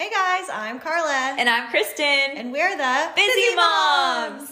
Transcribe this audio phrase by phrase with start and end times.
[0.00, 1.36] Hey guys, I'm Carla.
[1.38, 2.04] And I'm Kristen.
[2.04, 4.50] And we're the Busy Moms.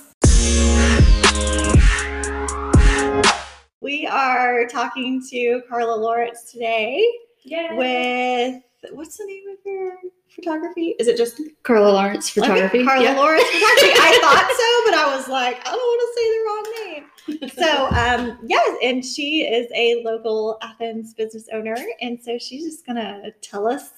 [3.80, 7.04] We are talking to Carla Lawrence today
[7.42, 7.74] Yeah.
[7.74, 9.96] with what's the name of your
[10.28, 10.94] photography?
[11.00, 12.84] Is it just Carla Lawrence Photography.
[12.84, 13.16] Carla Yep.
[13.16, 13.92] Lawrence Photography.
[13.98, 17.04] I thought so, but I was like, I don't want to say the wrong name.
[17.50, 22.86] So, um, yes, and she is a local Athens business owner, and so she's just
[22.86, 23.90] gonna tell us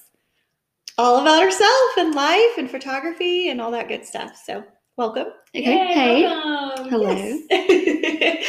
[0.98, 4.40] all about herself and life and photography and all that good stuff.
[4.44, 4.64] So,
[4.96, 5.28] welcome.
[5.54, 5.64] Okay.
[5.64, 6.22] Yay, hey.
[6.22, 6.88] welcome.
[6.90, 7.40] Hello.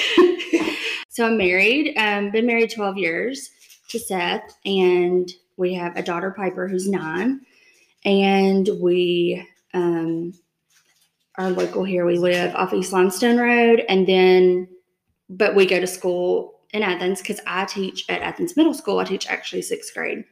[1.16, 1.96] So I'm married.
[1.96, 3.50] Um, been married 12 years
[3.88, 7.40] to Seth, and we have a daughter Piper who's nine,
[8.04, 10.34] and we um,
[11.38, 12.06] are local here.
[12.06, 14.68] We live off East Limestone Road, and then,
[15.30, 19.00] but we go to school in Athens because I teach at Athens Middle School.
[19.00, 20.26] I teach actually sixth grade,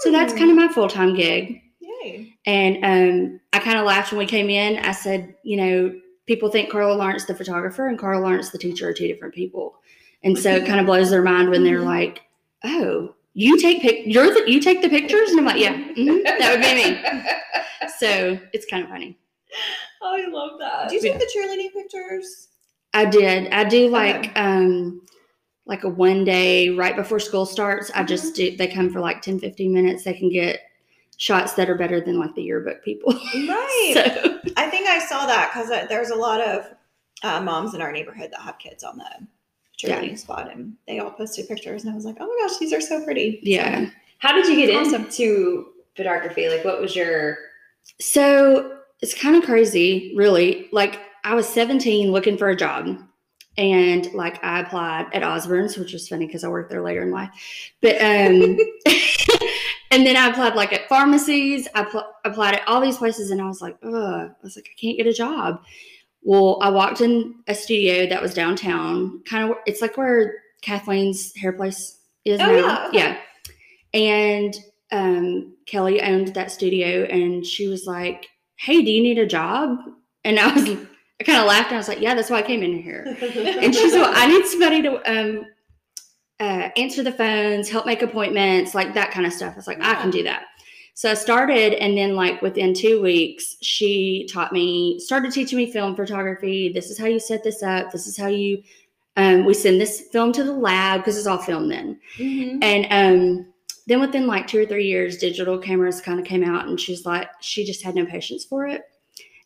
[0.00, 1.60] so that's kind of my full time gig.
[1.80, 2.34] Yay.
[2.46, 4.78] And um, I kind of laughed when we came in.
[4.84, 8.88] I said, you know, people think Carla Lawrence, the photographer, and Carla Lawrence, the teacher,
[8.88, 9.76] are two different people.
[10.22, 12.22] And so it kind of blows their mind when they're like,
[12.64, 16.24] "Oh, you take pic, you're the, you take the pictures," and I'm like, "Yeah, mhm,
[16.24, 17.32] that would be me."
[17.98, 19.18] So it's kind of funny.
[20.02, 20.88] Oh, I love that.
[20.88, 22.48] Do you take the cheerleading pictures?
[22.94, 23.52] I did.
[23.52, 24.32] I do like Okay.
[24.34, 25.02] um
[25.68, 27.90] like a one day right before school starts.
[27.94, 28.56] I just do.
[28.56, 30.02] They come for like 10, 15 minutes.
[30.02, 30.60] They can get
[31.18, 33.12] shots that are better than like the yearbook people.
[33.12, 33.92] Right.
[33.94, 36.66] so I think I saw that because there's a lot of
[37.22, 39.26] uh, moms in our neighborhood that have kids on the
[39.80, 42.72] cheerleading squad, and they all posted pictures, and I was like, oh my gosh, these
[42.72, 43.38] are so pretty.
[43.42, 43.86] yeah.
[44.20, 45.04] How did you get Awesome.
[45.04, 46.48] into photography?
[46.48, 47.38] Like, what was your?
[48.00, 50.68] So it's kind of crazy, really.
[50.72, 52.98] Like I was 17 looking for a job.
[53.58, 57.10] And like I applied at Osborne's, which was funny because I worked there later in
[57.10, 57.28] life.
[57.82, 58.56] But um
[59.90, 61.68] and then I applied like at pharmacies.
[61.74, 64.68] I pl- applied at all these places and I was like, ugh, I was like,
[64.70, 65.60] I can't get a job.
[66.22, 71.34] Well, I walked in a studio that was downtown, kind of it's like where Kathleen's
[71.36, 72.56] hair place is Oh, now.
[72.56, 73.16] yeah, yeah.
[73.94, 74.56] And
[74.90, 78.26] um, Kelly owned that studio, and she was like,
[78.56, 79.78] "Hey, do you need a job?"
[80.24, 80.76] And I was,
[81.20, 83.04] I kind of laughed, and I was like, "Yeah, that's why I came in here."
[83.20, 85.46] And she's like, "I need somebody to um,
[86.38, 89.80] uh, answer the phones, help make appointments, like that kind of stuff." I was like,
[89.80, 90.44] "I can do that."
[90.94, 95.70] So I started, and then like within two weeks, she taught me, started teaching me
[95.70, 96.72] film photography.
[96.72, 97.92] This is how you set this up.
[97.92, 98.62] This is how you.
[99.16, 101.98] Um, we send this film to the lab because it's all film then.
[102.18, 102.62] Mhm.
[102.62, 103.46] And um,
[103.88, 107.04] then within like two or three years, digital cameras kind of came out, and she's
[107.04, 108.82] like, she just had no patience for it.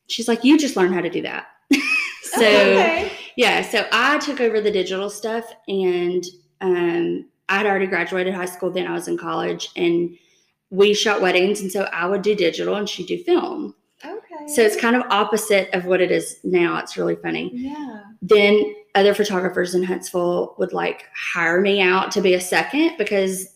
[0.09, 1.47] She's like, you just learn how to do that.
[2.23, 3.13] so okay.
[3.37, 6.25] yeah, so I took over the digital stuff, and
[6.61, 8.71] um, I had already graduated high school.
[8.71, 10.17] Then I was in college, and
[10.71, 13.75] we shot weddings, and so I would do digital, and she'd do film.
[14.05, 14.49] Okay.
[14.49, 16.79] So it's kind of opposite of what it is now.
[16.79, 18.03] It's really funny yeah.
[18.21, 23.49] then other photographers in Huntsville would like hire me out to be a second because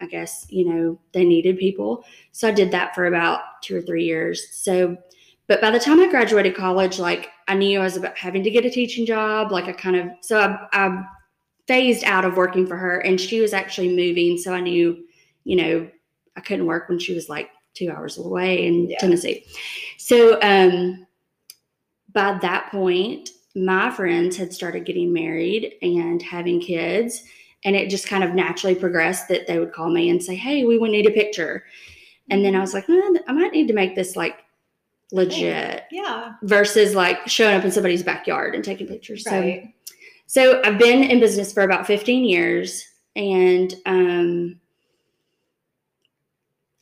[0.00, 2.04] I guess, you know, they needed people.
[2.32, 4.48] So I did that for about two or three years.
[4.52, 4.96] So,
[5.48, 8.50] but by the time I graduated college, like I knew I was about having to
[8.50, 9.50] get a teaching job.
[9.50, 11.04] Like I kind of, so I, I
[11.66, 14.36] phased out of working for her and she was actually moving.
[14.36, 15.04] So I knew,
[15.44, 15.90] you know,
[16.36, 18.98] I couldn't work when she was like two hours away in Yeah.
[18.98, 19.46] Tennessee.
[19.96, 21.06] So, um,
[22.12, 27.22] by that point, my friends had started getting married and having kids.
[27.64, 30.64] And it just kind of naturally progressed that they would call me and say, Hey,
[30.64, 31.64] we would need a picture.
[32.30, 34.36] And then I was like, "Eh, I might need to make this like
[35.12, 36.34] legit Yeah.
[36.42, 39.24] versus like showing up in somebody's backyard and taking pictures.
[39.26, 39.72] Right.
[40.26, 42.84] So, so I've been in business for about 15 years.
[43.16, 44.60] And um,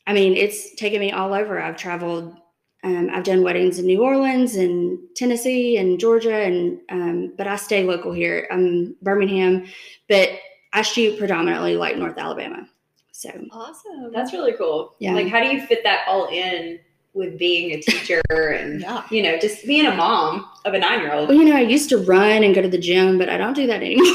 [0.05, 1.59] I mean, it's taken me all over.
[1.61, 2.35] I've traveled
[2.83, 7.55] um, I've done weddings in New Orleans and Tennessee and Georgia, and um, but I
[7.55, 8.47] stay local here.
[8.51, 9.65] I'm Birmingham,
[10.07, 10.29] but
[10.73, 12.67] I shoot predominantly like North Alabama.
[13.11, 14.11] So Awesome.
[14.13, 14.93] That's really cool.
[14.99, 15.13] Yeah.
[15.13, 16.79] Like, how do you fit that all in
[17.17, 19.03] with being a teacher and yeah.
[19.09, 21.29] you know just being a mom of a nine-year-old?
[21.29, 23.53] well, you know, I used to run and go to the gym, but I don't
[23.53, 24.05] do that anymore.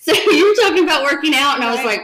[0.00, 2.00] so you were talking about working out, and I was like,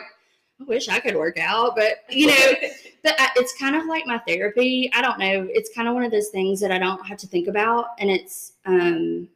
[0.61, 2.55] I wish I could work out, but you know,
[3.03, 4.91] but I, it's kind of like my therapy.
[4.95, 5.47] I don't know.
[5.51, 8.11] It's kind of one of those things that I don't have to think about, and
[8.11, 9.29] it's um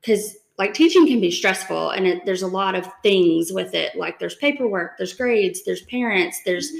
[0.00, 3.96] because like teaching can be stressful, and it, there's a lot of things with it.
[3.96, 6.70] Like there's paperwork, there's grades, there's parents, there's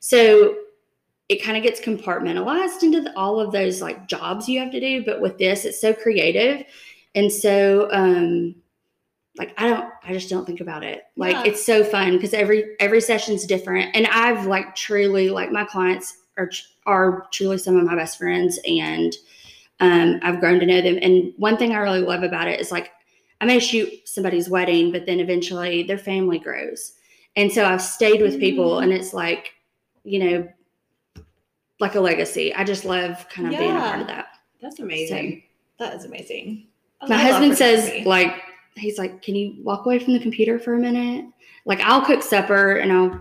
[0.00, 0.56] so
[1.28, 4.80] it kind of gets compartmentalized into the, all of those like jobs you have to
[4.80, 5.04] do.
[5.04, 6.64] But with this, it's so creative,
[7.14, 8.54] and so um
[9.38, 11.02] like I don't I just don't think about it.
[11.16, 11.44] Like Yeah.
[11.44, 16.16] it's so fun because every every session's different and I've like truly like my clients
[16.38, 16.50] are
[16.86, 19.12] are truly some of my best friends and
[19.80, 22.72] um I've grown to know them and one thing I really love about it is
[22.72, 22.90] like
[23.40, 26.92] I may shoot somebody's wedding but then eventually their family grows.
[27.34, 28.84] And so I've stayed with people Mm.
[28.84, 29.50] and it's like
[30.04, 30.48] you know
[31.80, 32.54] like a legacy.
[32.54, 34.26] I just love kind of being a part of that.
[34.60, 35.42] That's amazing.
[35.78, 36.68] That is amazing.
[37.00, 38.34] I My husband says like
[38.76, 41.26] he's like, "Can you walk away from the computer for a minute?"
[41.66, 43.20] Like I'll cook supper and I'll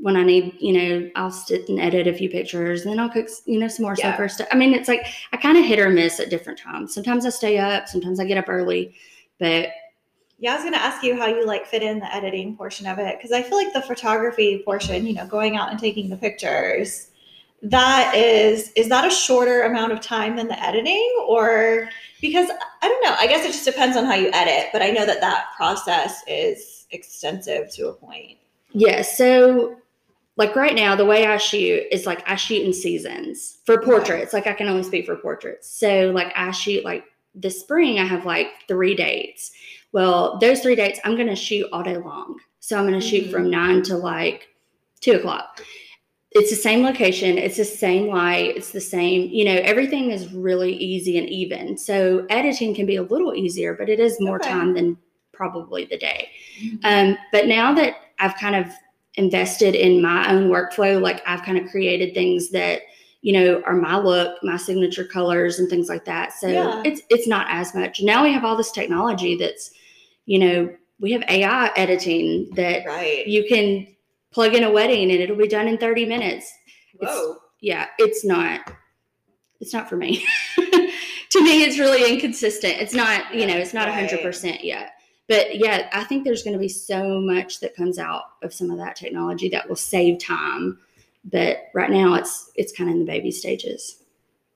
[0.00, 3.08] when I need, you know, I'll sit and edit a few pictures, and then I'll
[3.08, 4.12] cook, you know, some more Yeah.
[4.12, 4.46] supper stuff.
[4.52, 6.94] I mean, it's like I kind of hit or miss at different times.
[6.94, 8.94] Sometimes I stay up, sometimes I get up early,
[9.40, 9.70] but
[10.40, 12.86] Yeah, I was going to ask you how you like fit in the editing portion
[12.86, 16.08] of it because I feel like the photography portion, you know, going out and taking
[16.08, 17.07] the pictures,
[17.62, 21.88] that is is that a shorter amount of time than the editing or
[22.20, 22.48] because
[22.82, 25.06] I don't know, I guess it just depends on how you edit, but I know
[25.06, 28.38] that that process is extensive to a point.
[28.72, 29.02] Yeah.
[29.02, 29.76] So,
[30.36, 34.32] like right now, the way I shoot is like I shoot in seasons for portraits.
[34.32, 35.68] Like I can only speak for portraits.
[35.68, 39.52] So, like I shoot like this spring, I have like three dates.
[39.92, 42.38] Well, those three dates, I'm going to shoot all day long.
[42.60, 43.30] So, I'm going to shoot Mhm.
[43.30, 44.48] from nine to like
[45.00, 45.64] two o'clock.
[46.32, 50.32] It's the same location, it's the same light, it's the same, you know, everything is
[50.34, 51.78] really easy and even.
[51.78, 54.50] So, editing can be a little easier, but it is more Okay.
[54.50, 54.98] time than
[55.32, 56.28] probably the day.
[56.84, 58.66] Um, but now that I've kind of
[59.14, 62.82] invested in my own workflow, like I've kind of created things that
[63.22, 66.32] you know are my look, my signature colors, and things like that.
[66.34, 66.82] So Yeah.
[66.84, 68.02] it's it's not as much.
[68.02, 69.70] Now we have all this technology that's,
[70.26, 73.26] you know, we have AI editing that Right.
[73.26, 73.86] you can
[74.30, 76.52] plug in a wedding and it'll be done in 30 minutes.
[77.00, 77.36] Whoa.
[77.60, 78.72] Yeah, it's not
[79.60, 80.24] it's not for me.
[80.56, 82.74] to me it's really inconsistent.
[82.80, 84.08] It's not, you know, it's not Right.
[84.08, 84.92] 100% yet.
[85.28, 88.70] But yeah, I think there's going to be so much that comes out of some
[88.70, 90.78] of that technology that will save time.
[91.24, 94.02] But right now it's it's kind of in the baby stages.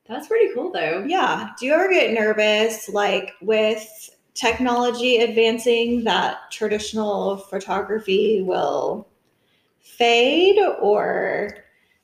[0.06, 1.04] That's pretty cool though.
[1.06, 1.50] Yeah.
[1.58, 9.08] Do you ever get nervous, like with technology advancing, that traditional photography will
[9.82, 11.56] fade, or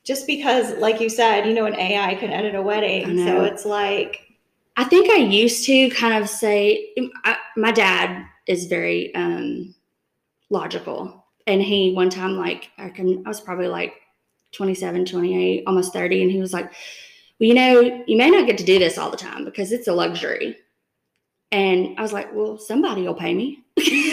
[0.05, 3.65] just because, like you said, you know, an AI can edit a wedding, so it's
[3.65, 4.21] like,
[4.77, 6.95] I think I used to kind of say
[7.25, 9.75] I, my dad is very um,
[10.51, 13.95] logical, and he one time like I can I was probably like
[14.53, 16.67] 27, 28, almost 30, and he was like,
[17.41, 19.89] "Well, you know, you may not get to do this all the time because it's
[19.89, 20.57] a luxury."
[21.51, 23.65] And I was like, "Well, somebody will pay me."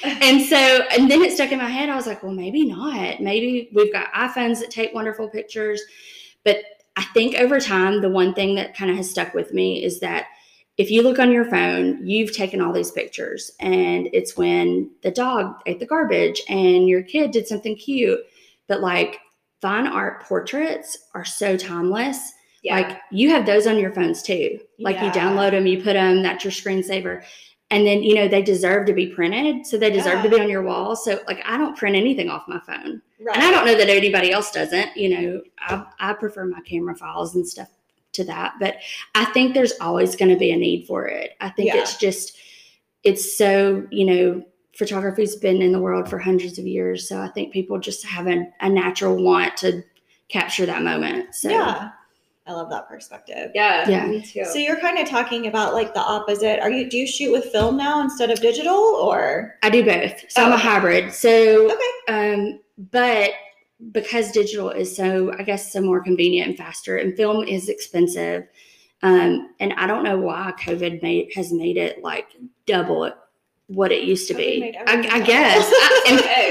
[0.22, 1.88] and so, and then it stuck in my head.
[1.88, 3.20] I was like, "Well, maybe not.
[3.20, 5.82] Maybe we've got iPhones that take wonderful pictures,
[6.44, 6.58] but
[6.96, 10.00] I think over time, the one thing that kind of has stuck with me is
[10.00, 10.26] that
[10.76, 15.10] if you look on your phone, you've taken all these pictures, and it's when the
[15.10, 18.20] dog ate the garbage and your kid did something cute.
[18.68, 19.18] But like
[19.60, 22.32] fine art portraits are so timeless.
[22.62, 22.76] Yeah.
[22.76, 24.60] Like you have those on your phones too.
[24.78, 27.24] Like you download them, you put them, that's your screensaver.
[27.70, 29.66] And then, you know, they deserve to be printed.
[29.66, 30.96] So they deserve to be on your wall.
[30.96, 33.36] So, like, I don't print anything off my phone right.
[33.36, 34.96] and I don't know that anybody else doesn't.
[34.96, 37.68] You know, I, I prefer my camera files and stuff
[38.12, 38.76] to that, but
[39.14, 41.32] I think there's always going to be a need for it.
[41.42, 41.82] I think Yeah.
[41.82, 42.38] it's just,
[43.04, 44.44] it's so, you know,
[44.78, 47.06] photography's been in the world for hundreds of years.
[47.06, 49.82] So I think people just have a, a natural want to
[50.28, 51.34] capture that moment.
[51.34, 51.90] So, yeah.
[52.48, 53.50] I love that perspective.
[53.54, 53.88] yeah.
[53.88, 54.06] Yeah.
[54.06, 54.44] Me too.
[54.46, 56.60] So you're kind of talking about like the opposite.
[56.60, 60.18] Are you do you shoot with film now instead of digital or I do both.
[60.30, 61.12] So Oh, I'm a hybrid.
[61.12, 62.32] So, Okay.
[62.34, 63.30] um, but
[63.92, 68.44] because digital is so, I guess, so more convenient and faster, and film is expensive,
[69.02, 72.26] um, and I don't know why COVID made has made it like
[72.66, 73.12] double
[73.68, 74.76] what it used to COVID be.
[74.86, 75.70] I, I guess.
[75.70, 76.04] I,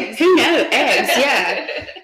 [0.07, 0.67] and who knows?
[0.71, 1.85] Eggs, yeah.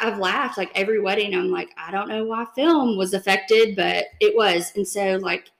[0.00, 1.34] I've laughed like every wedding.
[1.34, 4.72] I'm like, I don't know why film was affected, but it was.
[4.76, 5.50] And so, like,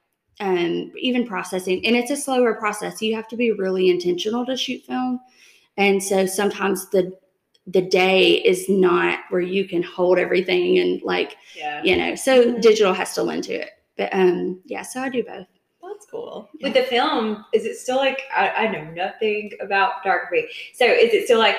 [0.41, 3.03] um, even processing, and it's a slower process.
[3.03, 5.21] You have to be really intentional to shoot film,
[5.77, 7.17] and so sometimes the
[7.67, 11.83] the day is not where you can hold everything and like yeah.
[11.83, 12.15] you know.
[12.15, 13.71] So digital has to lend to it.
[13.97, 15.47] But um, yeah, so I do both.
[15.83, 16.49] that's cool.
[16.63, 20.47] With the film, is it still like I, I know nothing about photography.
[20.75, 21.57] So is it still like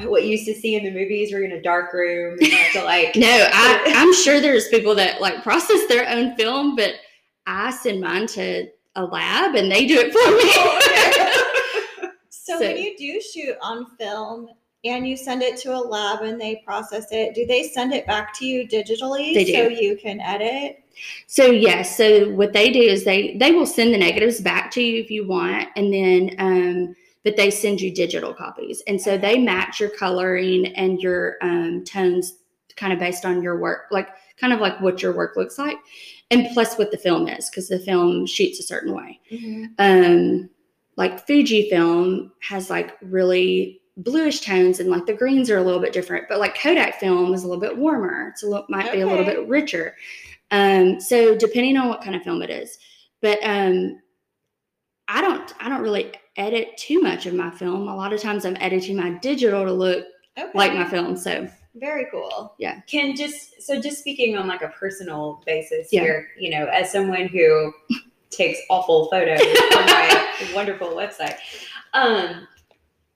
[0.00, 1.32] what you used to see in the movies?
[1.32, 4.94] We're in a dark room and have to like No, I, I'm sure there's people
[4.96, 6.94] that like process their own film, but
[7.46, 12.10] I send mine to a lab and they do it for me.
[12.28, 14.48] So, So- when you do shoot on film
[14.84, 18.06] and you send it to a lab and they process it, do they send it
[18.06, 19.52] back to you digitally They do.
[19.52, 20.82] so you can edit?
[21.26, 24.82] so yes, so what they do is they they will send the negatives back to
[24.82, 26.96] you if you want, and then um,
[27.26, 28.84] but they send you digital copies.
[28.86, 32.34] And so they match your coloring and your um, tones
[32.76, 35.76] kind of based on your work, like kind of like what your work looks like.
[36.30, 39.18] And plus what the film is, because the film shoots a certain way.
[39.80, 40.50] Um,
[40.94, 45.92] like Fujifilm has like really bluish tones and like the greens are a little bit
[45.92, 48.28] different, but like Kodak film is a little bit warmer.
[48.28, 49.96] It's a little, might be a little bit richer.
[50.52, 52.78] Um, so depending on what kind of film it is,
[53.20, 54.00] but um,
[55.08, 57.88] I don't, I don't really edit too much of my film.
[57.88, 60.06] A lot of times I'm editing my digital to look
[60.38, 60.50] Okay.
[60.54, 61.16] like my film.
[61.16, 62.54] So Very cool.
[62.58, 62.80] Yeah.
[62.86, 66.02] Can just so just speaking on like a personal basis Yeah.
[66.02, 67.72] here, you know, as someone who
[68.30, 71.36] takes awful photos on my wonderful website.
[71.94, 72.46] Um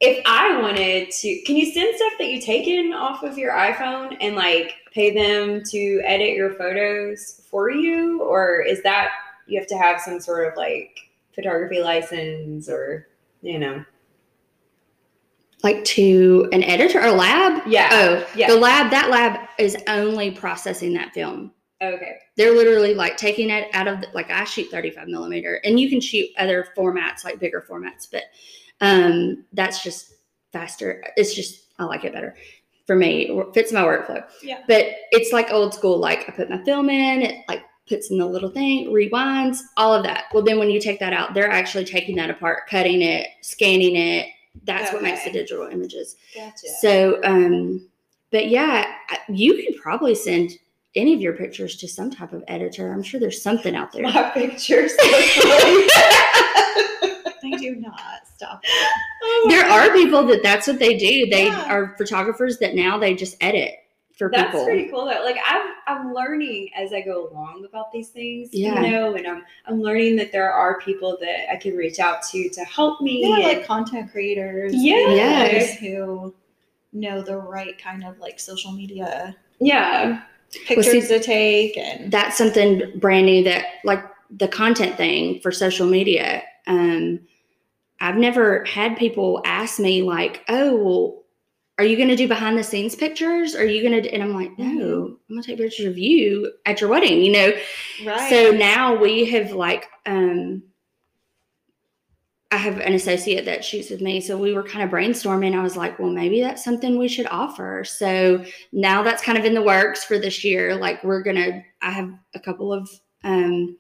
[0.02, 4.16] if I wanted to, can you send stuff that you taken off of your iPhone
[4.22, 8.22] and like pay them to edit your photos for you?
[8.22, 9.10] Or is that
[9.46, 11.00] you have to have some sort of like
[11.34, 13.08] photography license or,
[13.42, 13.84] you know?
[15.62, 17.62] like to an editor or lab.
[17.66, 17.90] Yeah.
[17.92, 18.48] Oh, Yeah.
[18.48, 21.52] the lab, that lab is only processing that film.
[21.82, 22.16] Okay.
[22.36, 25.88] they're literally like taking it out of the, like I shoot 35 millimeter and you
[25.88, 28.24] can shoot other formats like bigger formats, but
[28.82, 30.12] um that's just
[30.52, 31.02] faster.
[31.16, 32.36] It's just I like it better
[32.86, 33.28] for me.
[33.30, 34.22] It fits my workflow.
[34.42, 34.60] Yeah.
[34.68, 35.98] But it's like old school.
[35.98, 39.92] Like I put my film in, it like puts in the little thing, rewinds, all
[39.92, 40.24] of that.
[40.32, 43.96] Well, then when you take that out, they're actually taking that apart, cutting it, scanning
[43.96, 44.26] it.
[44.64, 46.16] That's what makes the digital images.
[46.34, 46.68] Gotcha.
[46.80, 47.88] So, um,
[48.30, 48.92] but yeah,
[49.28, 50.52] you could probably send
[50.96, 52.92] any of your pictures to some type of editor.
[52.92, 54.02] I'm sure there's something out there.
[54.02, 54.92] my pictures.
[55.00, 55.86] I
[57.58, 58.00] do not
[58.34, 58.62] stop.
[59.48, 61.26] There are people that that's what they do.
[61.26, 61.72] They Yeah.
[61.72, 63.74] are photographers that now they just edit
[64.20, 64.64] for That's people.
[64.66, 65.22] pretty cool though.
[65.24, 68.82] Like I'm I'm learning as I go along about these things, Yeah.
[68.82, 72.22] you know, and I'm I'm learning that there are people that I can reach out
[72.30, 73.22] to to help me.
[73.22, 74.72] Yeah, and- like content creators.
[74.74, 74.96] Yeah.
[75.08, 75.78] and Yes.
[75.78, 76.34] who
[76.92, 80.22] know the right kind of like social media yeah.
[80.66, 85.86] pictures to take and That's something brand new that like the content thing for social
[85.86, 86.42] media.
[86.66, 87.20] Um,
[88.00, 91.22] I've never had people ask me like, "Oh, well,
[91.80, 93.54] are you going to do behind the scenes pictures?
[93.54, 95.06] Are you going to?" And I'm like, "No, Mhm.
[95.06, 97.52] I'm going to take pictures of you at your wedding." You know,
[98.04, 98.28] right.
[98.28, 100.62] So now we have like um
[102.50, 104.20] I have an associate that shoots with me.
[104.20, 105.56] So we were kind of brainstorming.
[105.56, 107.82] I was like, well, maybe that's something we should offer.
[107.84, 110.76] So now that's kind of in the works for this year.
[110.76, 112.90] Like we're gonna I have a couple of
[113.24, 113.78] um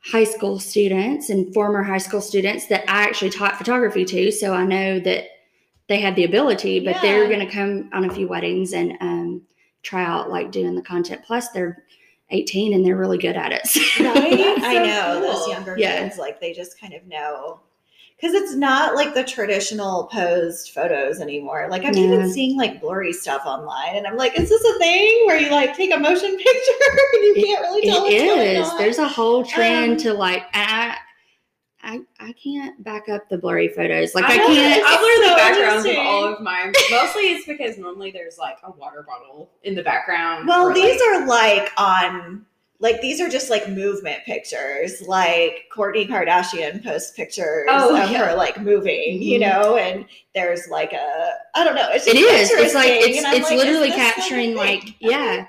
[0.00, 4.32] high school students and former high school students that I actually taught photography to.
[4.32, 5.26] So I know that
[5.88, 9.42] they have the ability, but they're gonna come on a few weddings and um
[9.82, 11.22] try out like doing the content.
[11.24, 11.84] Plus they're
[12.30, 13.66] 18 and they're really good at it.
[13.66, 14.58] So- right?
[14.62, 15.48] I know those cool.
[15.52, 16.02] younger Yeah.
[16.02, 17.60] kids, like they just kind of know.
[18.20, 21.68] Because it's not like the traditional posed photos anymore.
[21.70, 22.06] Like I'm Yeah.
[22.14, 25.50] even seeing like blurry stuff online, and I'm like, is this a thing where you
[25.52, 26.72] like take a motion picture
[27.12, 28.76] and you It- can't really tell It going is.
[28.76, 30.96] There's a whole trend Um, to like I,
[31.82, 34.14] I I can't back up the blurry photos.
[34.14, 34.82] Like I, I've can't.
[34.84, 36.72] I blur the backgrounds of all of mine.
[36.90, 40.48] Mostly it's because normally there's like a water bottle in the background.
[40.48, 42.44] Well, these like- are like on
[42.80, 45.02] like these are just like movement pictures.
[45.02, 48.26] Like Kourtney Kardashian posts pictures Oh, of yeah.
[48.30, 49.40] her like moving, you Mhm.
[49.40, 50.04] know, and
[50.34, 51.88] there's like a I don't know.
[51.90, 52.60] It's It just is.
[52.60, 55.46] It's like it's it's like, literally this like a capturing like yeah,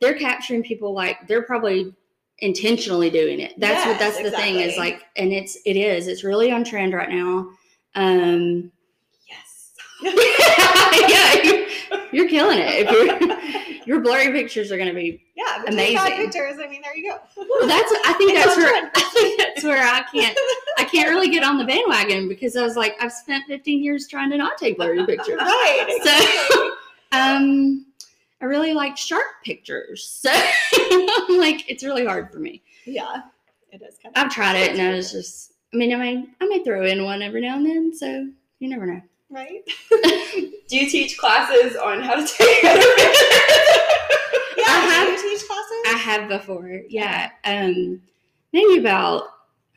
[0.00, 1.92] they're capturing people like they're probably
[2.40, 3.58] intentionally doing it.
[3.58, 6.64] That's what Yes, that's the thing is like, and it's it is it's really on
[6.64, 7.48] trend right now.
[7.94, 8.70] Um,
[9.28, 9.72] yes.
[11.08, 12.86] yeah, you're, you're killing it.
[12.86, 16.16] If you're, your blurry pictures are going to be Yeah, Amazing.
[16.16, 16.56] pictures.
[16.62, 17.18] I mean, there you go.
[17.36, 18.90] Well, that's I think It's that's where.
[18.94, 20.36] I think that's where I can't
[20.78, 24.06] I can't really get on the bandwagon because I was like I've spent 15 years
[24.08, 25.38] trying to not take blurry pictures.
[25.40, 25.98] right.
[27.12, 27.85] So um
[28.46, 30.22] I really like sharp pictures.
[30.26, 30.30] So
[31.28, 32.62] I'm like it's really hard for me.
[32.84, 33.22] yeah,
[33.72, 34.22] it is kind of.
[34.24, 37.02] I've tried it and I was just I mean I may I may throw in
[37.04, 38.28] one every now and then, so
[38.60, 39.00] you never know.
[39.30, 39.62] right.
[40.68, 43.16] Do you teach classes on how to take better pictures?
[44.56, 45.82] Yeah, I have- you teach classes?
[45.88, 46.82] I have before.
[46.88, 47.30] Yeah.
[47.44, 48.00] Um
[48.52, 49.24] maybe about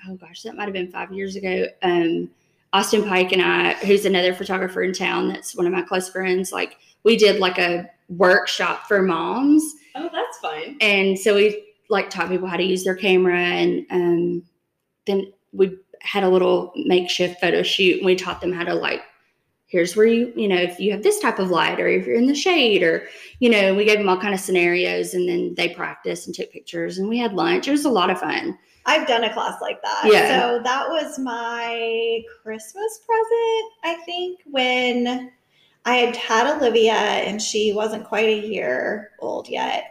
[0.08, 1.66] oh gosh, that might have been five years ago.
[1.82, 2.30] Um
[2.74, 6.52] Austin Pike and I, who's another photographer in town that's one of my close friends,
[6.52, 9.64] like we did like a workshop for moms.
[9.96, 10.78] Oh, that's fun.
[10.82, 14.44] And so we like taught people how to use their camera and um
[15.06, 19.02] then we had a little makeshift photo shoot and we taught them how to like
[19.66, 22.16] here's where you you know if you have this type of light or if you're
[22.16, 23.08] in the shade or
[23.40, 26.52] you know we gave them all kind of scenarios and then they practiced and took
[26.52, 29.62] pictures and we had lunch it was a lot of fun I've done a class
[29.62, 30.02] like that.
[30.06, 30.40] Yeah.
[30.40, 35.32] So that was my Christmas present, I think, when
[35.86, 39.86] I had had Olivia and she wasn't quite a year old yet.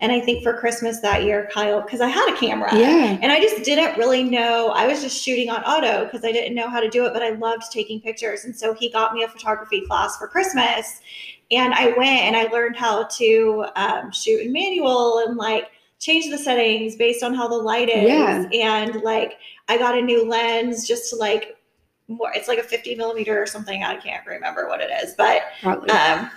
[0.00, 2.76] And I think for Christmas that year, Kyle, because I had a camera.
[2.76, 3.18] Yeah.
[3.22, 4.70] And I just didn't really know.
[4.70, 7.22] I was just shooting on auto because I didn't know how to do it, but
[7.22, 8.44] I loved taking pictures.
[8.44, 11.00] And so he got me a photography class for Christmas.
[11.52, 15.68] And I went and I learned how to um, shoot in manual and like
[16.00, 18.08] change the settings based on how the light is.
[18.08, 18.48] Yeah.
[18.52, 19.34] And like
[19.68, 21.56] I got a new lens just to like
[22.12, 23.82] more, it's like a 50 millimeter or something.
[23.82, 26.30] I can't remember what it is, but um,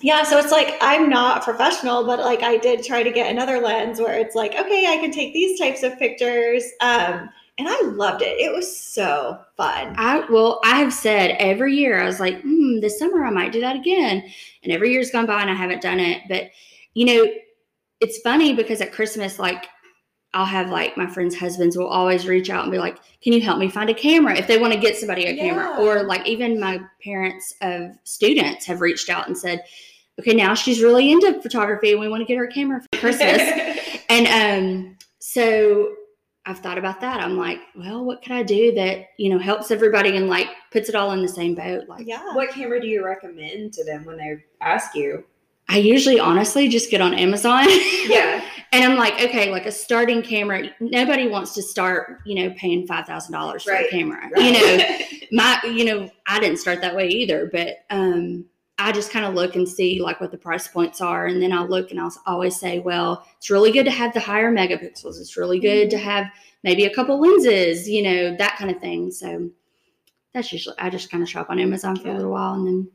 [0.00, 3.60] yeah, so it's like I'm not professional, but like I did try to get another
[3.60, 6.64] lens where it's like, okay, I can take these types of pictures.
[6.80, 8.38] Um, and I loved it.
[8.40, 9.94] It was so fun.
[9.96, 13.52] I well, I have said every year I was like, hmm, this summer I might
[13.52, 14.24] do that again,
[14.62, 16.22] and every year's gone by and I haven't done it.
[16.28, 16.50] But
[16.94, 17.32] you know,
[18.00, 19.66] it's funny because at Christmas, like
[20.34, 23.40] I'll have like my friends' husbands will always reach out and be like, "Can you
[23.40, 26.26] help me find a camera?" If they want to get somebody a camera, or like
[26.26, 29.62] even my parents of students have reached out and said,
[30.18, 32.98] "Okay, now she's really into photography and we want to get her a camera for
[32.98, 33.42] Christmas."
[34.08, 35.94] And um, so
[36.44, 37.20] I've thought about that.
[37.20, 40.88] I'm like, well, what can I do that you know helps everybody and like puts
[40.88, 41.88] it all in the same boat?
[41.88, 42.34] Like, yeah.
[42.34, 45.24] what camera do you recommend to them when they ask you?
[45.68, 47.66] I usually honestly just get on Amazon.
[48.06, 48.44] Yeah.
[48.72, 50.70] and I'm like, okay, like a starting camera.
[50.80, 53.86] Nobody wants to start, you know, paying five thousand dollars for Right.
[53.86, 54.30] a camera.
[54.36, 54.84] You know,
[55.32, 58.46] my, you know, I didn't start that way either, but um,
[58.78, 61.52] I just kind of look and see like what the price points are, and then
[61.52, 65.20] I'll look and I'll always say, well, it's really good to have the higher megapixels.
[65.20, 66.26] It's really good to have
[66.64, 69.10] maybe a couple lenses, you know, that kind of thing.
[69.10, 69.50] So
[70.32, 72.88] that's usually I just kind of shop on Amazon for a little while, and then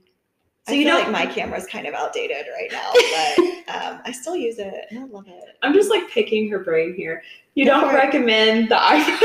[0.67, 2.91] So So you you feel don't- like my camera's kind of outdated right now,
[3.67, 5.43] but um, I still use it and I love it.
[5.63, 7.23] I'm just like picking her brain here.
[7.55, 7.99] You Go don't for it.
[7.99, 9.17] recommend the iPhone.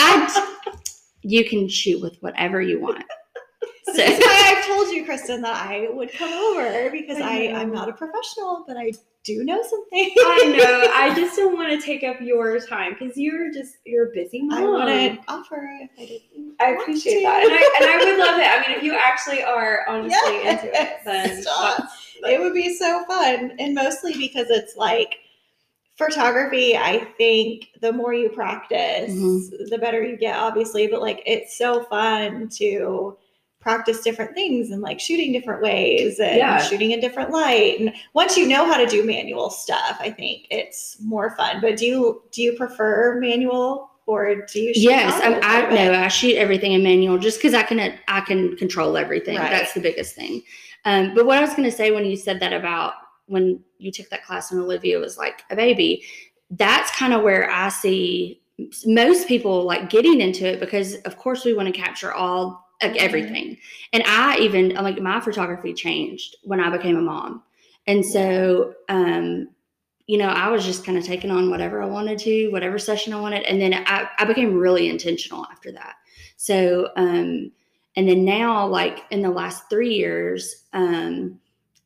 [0.00, 0.54] I
[1.22, 3.04] you can shoot with whatever you want.
[3.84, 7.46] So This is why I've told you, Kristen, that I would come over because I
[7.46, 8.92] I, I'm not a professional, but I
[9.28, 10.10] do know something.
[10.18, 10.90] I know.
[10.94, 14.42] I just don't want to take up your time because you're just you're a busy
[14.42, 14.58] mom.
[14.58, 16.54] I wouldn't offer if I didn't.
[16.60, 17.22] I appreciate to.
[17.22, 18.46] that, and I and I would love it.
[18.46, 21.44] I mean, if you actually are honestly into it, then
[22.24, 25.16] it would be so fun and mostly because it's like
[25.96, 29.68] photography i think the more you practice Mhm.
[29.68, 33.16] the better you get obviously but like it's so fun to
[33.60, 36.58] practice different things and like shooting different ways and Yeah.
[36.58, 40.46] shooting in different light and once you know how to do manual stuff i think
[40.50, 45.20] it's more fun but do you do you prefer manual or do you shoot yes,
[45.22, 45.92] I'm, I no.
[45.92, 49.36] I shoot everything in manual just because I can I can control everything.
[49.36, 49.50] Right.
[49.50, 50.42] That's the biggest thing.
[50.86, 52.94] Um, but what I was going to say when you said that about
[53.26, 56.04] when you took that class and Olivia was like a baby,
[56.52, 58.40] that's kind of where I see
[58.86, 62.96] most people like getting into it because of course we want to capture all like
[62.96, 63.58] everything.
[63.92, 67.42] And I even like my photography changed when I became a mom.
[67.86, 69.48] And so um
[70.08, 73.12] you know, I was just kind of taking on whatever I wanted to, whatever session
[73.12, 73.42] I wanted.
[73.42, 75.96] And then I, I became really intentional after that.
[76.38, 77.52] So, um,
[77.94, 81.38] and then now, like in the last three years, um,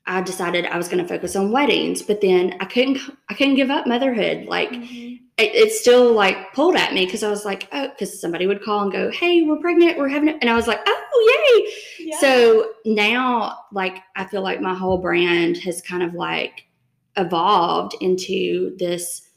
[0.06, 3.56] I decided I was going to focus on weddings, but then I couldn't, I couldn't
[3.56, 4.46] give up motherhood.
[4.46, 5.11] Like Mhm.
[5.38, 8.62] It, it still like pulled at me because I was like, oh, because somebody would
[8.62, 11.66] call and go, hey, we're pregnant, we're having it, and I was like, oh,
[11.98, 12.06] yay!
[12.06, 12.20] Yeah.
[12.20, 16.66] So now, like, I feel like my whole brand has kind of like
[17.16, 19.28] evolved into this,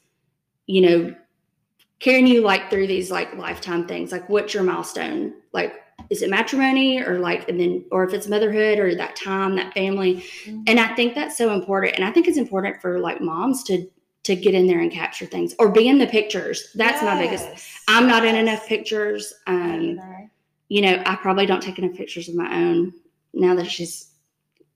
[0.66, 1.14] you know,
[1.98, 4.12] carrying you like through these like lifetime things.
[4.12, 5.34] Like, what's your milestone?
[5.52, 5.74] Like,
[6.10, 9.72] is it matrimony or like, and then, or if it's motherhood or that time, that
[9.72, 10.22] family.
[10.44, 10.64] Mhm.
[10.66, 11.94] And I think that's so important.
[11.94, 13.88] And I think it's important for like moms to,
[14.26, 16.70] to get in there and capture things or be in the pictures.
[16.74, 17.48] That's my biggest.
[17.88, 19.32] I'm not in enough pictures.
[19.46, 20.00] Um,
[20.68, 22.92] you know, I probably don't take enough pictures of my own.
[23.34, 24.10] Now that she's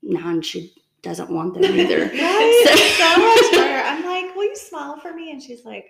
[0.01, 2.05] nine, she doesn't want them either.
[2.13, 2.63] Right?
[2.67, 3.67] So- so much.
[3.85, 5.31] I'm like, will you smile for me?
[5.31, 5.85] And she's like,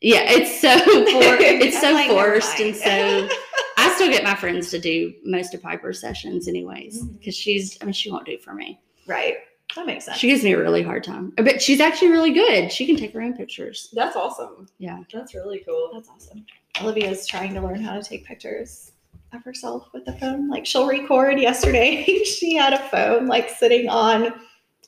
[0.00, 3.28] yeah, it's so for, it's so like, forced, and so
[3.78, 7.78] I still get my friends to do most of Piper's sessions, anyways, because she's.
[7.80, 8.80] I mean, she won't do for me.
[9.06, 9.36] right.
[9.76, 10.18] That makes sense.
[10.18, 12.70] She gives me a really hard time, but she's actually really good.
[12.70, 13.88] She can take her own pictures.
[13.92, 14.68] That's awesome.
[14.78, 15.00] Yeah.
[15.12, 15.90] That's really cool.
[15.92, 16.46] That's awesome.
[16.80, 18.92] Olivia's trying to learn how to take pictures
[19.32, 20.48] of herself with the phone.
[20.48, 22.04] Like she'll record yesterday.
[22.24, 24.32] she had a phone like sitting on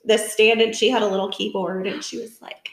[0.04, 2.68] the stand and she had a little keyboard and she was like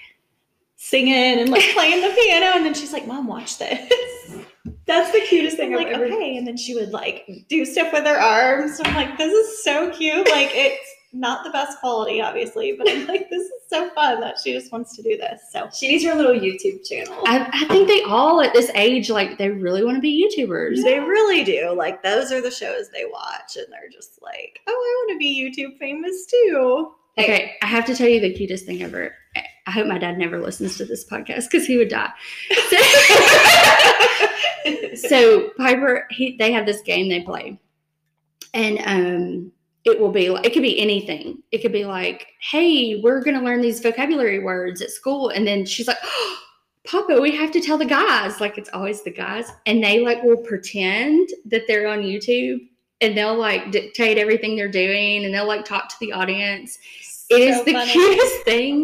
[0.76, 2.58] singing and like playing the piano.
[2.58, 3.92] And then she's like, Mom, watch this.
[4.86, 6.06] That's the cutest I'm thing like, I've ever.
[6.06, 6.38] okay.
[6.38, 8.80] And then she would like do stuff with her arms.
[8.84, 10.30] I'm like, this is so cute.
[10.30, 14.40] Like it's not the best quality, obviously, but I'm like, this is so fun that
[14.44, 15.42] she just wants to do this.
[15.52, 17.22] So She needs her little YouTube channel.
[17.26, 20.84] I, I think they all at this age, like, they really want to be YouTubers.
[20.84, 21.74] they really do.
[21.78, 25.20] Like those are the shows they watch, and they're just like, oh, I want to
[25.20, 26.92] be YouTube famous too.
[27.18, 29.14] Okay, I have to tell you the cutest thing ever.
[29.36, 32.10] I- I hope my dad never listens to this podcast because he would die.
[32.70, 32.78] So,
[35.08, 37.60] so Piper, he, they have this game they play,
[38.54, 39.52] and um,
[39.86, 41.42] it will be like it could be anything.
[41.52, 45.66] It could be like, "Hey, we're gonna learn these vocabulary words at school," and then
[45.66, 45.98] she's like.
[46.86, 48.42] Papa, we have to tell the guys.
[48.42, 52.60] Like it's always the guys, and they like will pretend that they're on YouTube,
[53.00, 56.78] and they'll like dictate everything they're doing, and they'll like talk to the audience.
[57.30, 57.90] It is So the funny.
[57.90, 58.84] cutest thing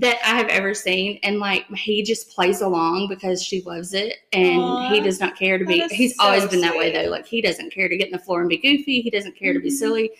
[0.00, 0.18] that.
[0.22, 1.18] that I have ever seen.
[1.22, 5.36] And like he just plays along because she loves it and Aw, he does not
[5.36, 7.10] care to be he's so always been that way though.
[7.10, 9.00] Like he doesn't care to get in the floor and be goofy.
[9.00, 9.72] He doesn't care to be Mhm.
[9.72, 10.10] silly.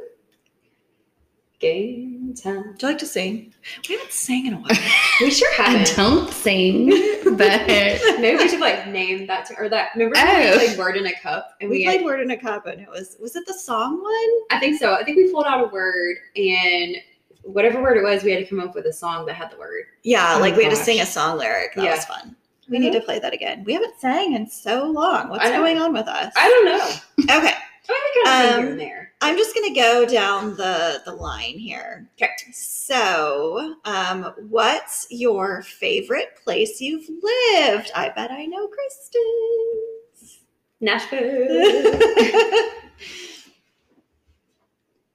[1.59, 3.53] Game Would you like to sing?
[3.89, 4.71] We haven't sang in a while.
[5.21, 5.97] We sure I haven't.
[5.97, 6.89] don't sing,
[7.25, 9.91] but Maybe we should like name that to, or that.
[9.95, 10.53] Remember Oh.
[10.53, 12.81] we played word in a cup and we we, played Word in a Cup, and
[12.81, 14.31] it was was it the song one?
[14.51, 14.95] I think so.
[14.95, 16.97] I think we pulled out a word and
[17.43, 19.59] whatever word it was, we had to come up with a song that had the
[19.59, 19.85] word.
[20.03, 21.75] Yeah, Oh, like we had to sing a song lyric.
[21.75, 21.97] That Yeah.
[21.97, 22.37] was fun.
[22.69, 22.85] We mm-hmm.
[22.85, 23.65] need to play that again.
[23.65, 25.29] We haven't sang in so long.
[25.29, 26.33] What's going on with us?
[26.37, 27.37] I don't know.
[27.39, 27.55] Okay,
[27.89, 29.13] I mean, we kind of Um, here and there.
[29.23, 32.09] I'm just gonna go down the the line here.
[32.21, 32.31] Okay.
[32.53, 37.91] So, um, what's your favorite place you've lived?
[37.95, 40.39] I bet I know Kristen's.
[40.81, 41.21] Nashville.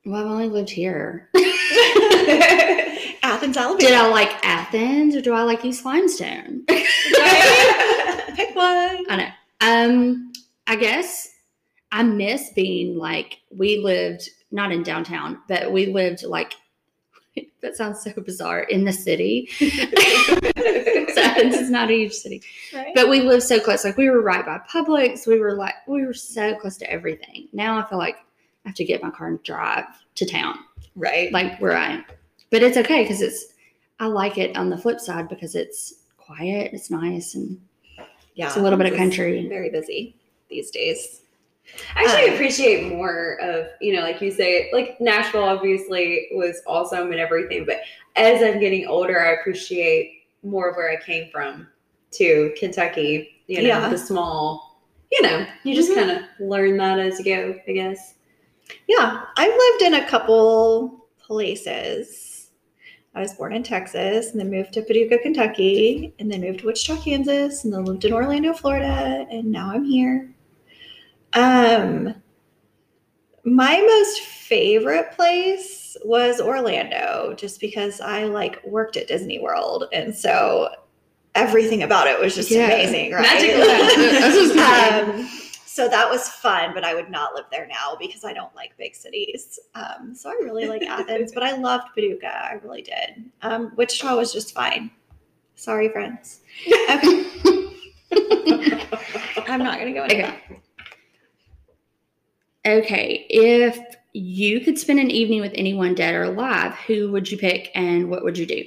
[0.06, 1.30] well, I've only lived here.
[3.24, 3.80] Athens, Alabama.
[3.80, 6.64] Did I like Athens or do I like East Limestone?
[6.68, 6.86] Pick
[8.56, 9.06] one.
[9.10, 9.30] I know.
[9.62, 10.32] Um,
[10.68, 11.30] I guess
[11.96, 16.54] I miss being like we lived not in downtown, but we lived like
[17.62, 19.50] that sounds so bizarre in the city.
[21.16, 22.94] So is not a huge city, Right?
[22.94, 23.86] but we lived so close.
[23.86, 25.26] Like we were right by Publix.
[25.26, 27.48] We were like we were so close to everything.
[27.54, 28.18] Now I feel like
[28.66, 30.60] I have to get my car and drive to town,
[30.96, 31.32] right.
[31.32, 32.06] like where I am.
[32.52, 33.54] But it's okay because it's
[34.02, 37.62] I like it on the flip side because it's quiet, it's nice, and
[38.34, 38.48] yeah.
[38.48, 39.48] it's a little bit of country.
[39.48, 40.18] Very busy
[40.50, 41.22] these days.
[41.96, 46.62] I actually Um, appreciate more of, you know, like you say, like Nashville obviously was
[46.68, 47.82] awesome and everything, but
[48.16, 51.68] as I'm getting older, I appreciate more of where I came from
[52.12, 53.90] to Kentucky, you know, Yeah.
[53.90, 54.80] the small,
[55.12, 55.96] you know, you just Mhm.
[55.96, 58.16] kind of learn that as you go, I guess.
[58.88, 62.50] Yeah, I've lived in a couple places.
[63.16, 66.66] I was born in Texas and then moved to Paducah, Kentucky, and then moved to
[66.68, 70.30] Wichita, Kansas, and then lived in Orlando, Florida, and now I'm here.
[71.36, 72.16] Um,
[73.44, 80.16] my most favorite place was Orlando, just because I like worked at Disney World, and
[80.16, 80.70] so
[81.36, 82.66] everything about it was just Yeah.
[82.66, 83.22] amazing, right?
[83.24, 83.60] Magical.
[83.66, 85.30] That's what I was um,
[85.66, 88.78] so that was fun, but I would not live there now because I don't like
[88.78, 89.60] big cities.
[89.76, 92.34] Um, so I really like Athens, but I loved Paducah.
[92.34, 93.30] I really did.
[93.42, 94.90] Um, Wichita was just fine.
[95.56, 96.40] Sorry, friends.
[96.90, 97.26] Okay.
[99.48, 100.22] I'm not going to go into Okay.
[100.22, 100.42] that.
[102.66, 103.80] Okay, if
[104.14, 108.10] you could spend an evening with anyone dead or alive, who would you pick and
[108.10, 108.64] what would you do?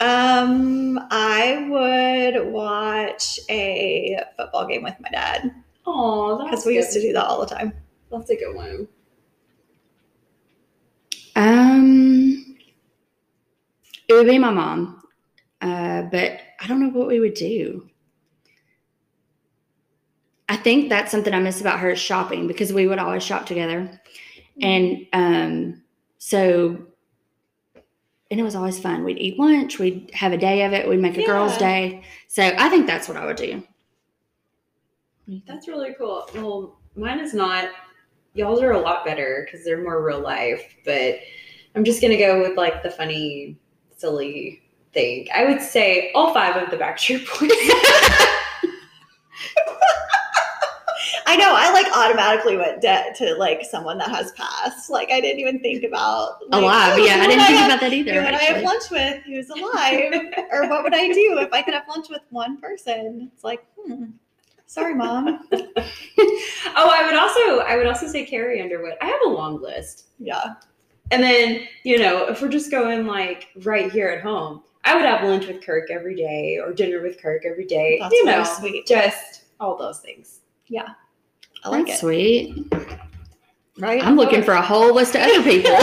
[0.00, 5.52] Um, I would watch a football game with my dad
[5.86, 7.72] Oh, because we used to do that all the time.
[8.10, 8.86] That's a good one.
[11.34, 12.56] Um,
[14.06, 15.02] it would be my mom,
[15.62, 17.88] uh, but I don't know what we would do.
[20.48, 23.46] I think that's something I miss about her is shopping because we would always shop
[23.46, 24.00] together,
[24.60, 25.82] and um,
[26.18, 26.86] so
[28.30, 29.04] and it was always fun.
[29.04, 32.02] We'd eat lunch, we'd have a day of it, we'd make a girls' day.
[32.28, 33.62] So I think that's what I would do.
[35.46, 36.28] That's really cool.
[36.34, 37.70] Well, mine is not
[38.38, 40.74] y'all's are a lot better because they're more real life.
[40.84, 41.16] But
[41.74, 43.58] I'm just gonna go with like the funny,
[43.96, 44.62] silly
[44.94, 45.28] thing.
[45.34, 47.50] I would say all five of the Backstreet Boys.
[51.28, 51.52] I know.
[51.54, 54.88] I like automatically went dead to like someone that has passed.
[54.88, 56.94] Like I didn't even think about like, Alive.
[56.94, 58.14] oh, Yeah, I didn't think have- about that either.
[58.14, 60.14] Who would I have lunch with who's alive?
[60.50, 63.30] or what would I do if I could have lunch with one person?
[63.34, 64.06] It's like, hmm.
[64.64, 65.46] Sorry, mom.
[65.52, 65.84] oh,
[66.76, 68.94] I would also I would also say Carrie Underwood.
[69.02, 70.06] I have a long list.
[70.18, 70.54] Yeah.
[71.10, 75.04] And then, you know, if we're just going like right here at home, I would
[75.04, 77.98] have lunch with Kirk every day or dinner with Kirk every day.
[78.00, 78.86] That's you know, sweet.
[78.86, 80.40] just all those things.
[81.68, 82.00] I like That's it.
[82.00, 82.72] sweet.
[83.78, 84.02] Right?
[84.02, 85.70] I'm looking for a whole list of other people.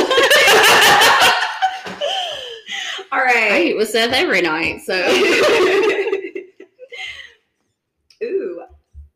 [3.12, 3.36] All right.
[3.36, 3.66] I right.
[3.68, 4.96] eat with Seth every night, so
[8.24, 8.64] Ooh.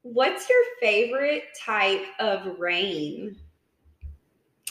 [0.04, 3.36] What's your favorite type of rain?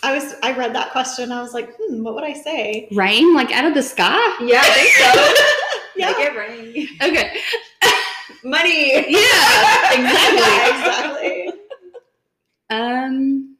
[0.02, 1.30] I was I read that question.
[1.32, 2.86] I was like, hmm, what would I say?
[2.92, 4.16] rain like out of the sky.
[4.40, 5.10] Yeah, I think so.
[5.96, 6.10] Yeah.
[6.12, 6.88] Make it rain.
[7.02, 7.40] Okay.
[8.44, 8.92] Money.
[9.10, 10.70] Yeah, exactly.
[10.70, 11.47] exactly.
[12.70, 13.56] Um,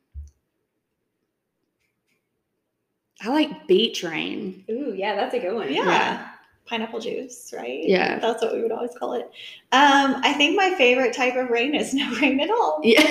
[3.21, 4.65] I like beach rain.
[4.71, 5.73] Ooh, yeah, that's a good one.
[5.73, 5.85] Yeah.
[5.85, 6.29] Yeah.
[6.67, 7.83] Pineapple juice, right?
[7.83, 8.19] Yeah.
[8.19, 9.25] That's what we would always call it.
[9.73, 12.81] Um, I think my favorite type of rain is no rain at all.
[12.83, 13.11] Yeah.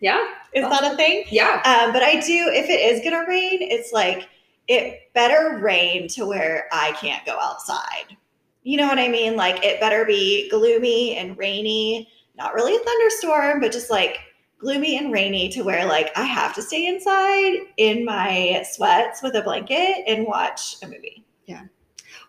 [0.00, 0.24] Yeah.
[0.52, 1.24] Is that a thing?
[1.28, 1.62] Yeah.
[1.64, 4.28] Um, but I do, if it is gonna rain, it's like
[4.68, 8.16] it better rain to where I can't go outside.
[8.62, 9.34] You know what I mean?
[9.34, 14.18] Like it better be gloomy and rainy, not really a thunderstorm, but just like
[14.58, 19.34] gloomy and rainy to where like I have to stay inside in my sweats with
[19.36, 21.24] a blanket and watch a movie.
[21.46, 21.62] Yeah.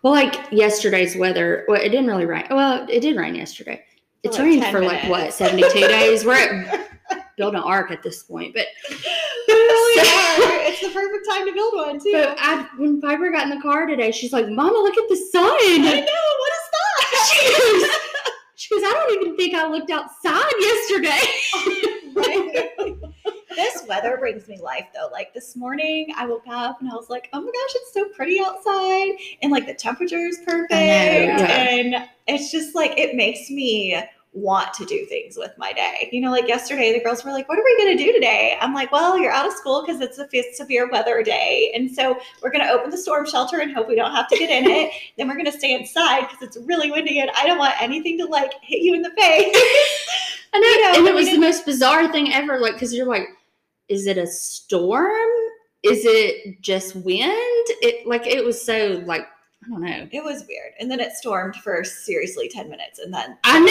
[0.02, 1.64] Well, like yesterday's weather.
[1.68, 2.46] Well, it didn't really rain.
[2.50, 3.84] Well, it did rain yesterday.
[4.22, 6.24] It's like rained 10 for like what seventy two days.
[6.24, 10.60] We're at building an ark at this point, but We really are.
[10.68, 12.12] It's the perfect time to build one too.
[12.12, 15.16] but I, when Piper got in the car today, she's like, "Mama, look at the
[15.16, 16.36] sun." I know.
[16.38, 16.76] What is that?
[17.30, 17.90] She goes,
[18.54, 21.18] she goes, I don't even think I looked outside yesterday.
[22.14, 22.70] Right?
[23.50, 25.08] this weather brings me life though.
[25.12, 28.08] Like this morning, I woke up and I was like, oh my gosh, it's so
[28.10, 29.12] pretty outside.
[29.42, 30.72] And like the temperature is perfect.
[30.72, 31.68] yeah.
[31.68, 36.08] And it's just like, it makes me want to do things with my day.
[36.12, 38.56] You know, like yesterday, the girls were like, what are we going to do today?
[38.60, 41.72] I'm like, well, you're out of school because it's a severe weather day.
[41.74, 44.36] And so we're going to open the storm shelter and hope we don't have to
[44.38, 44.92] get in it.
[45.18, 48.18] then we're going to stay inside because it's really windy and I don't want anything
[48.18, 49.56] to like hit you in the face.
[50.52, 52.58] I know, You and it was the most bizarre thing ever.
[52.58, 53.28] Like, because you're like,
[53.88, 55.12] is it a storm?
[55.82, 57.30] Is it just wind?
[57.82, 59.26] It like it was so like
[59.64, 60.08] I don't know.
[60.10, 60.72] It was weird.
[60.80, 63.66] And then it stormed for seriously 10 minutes and then I over.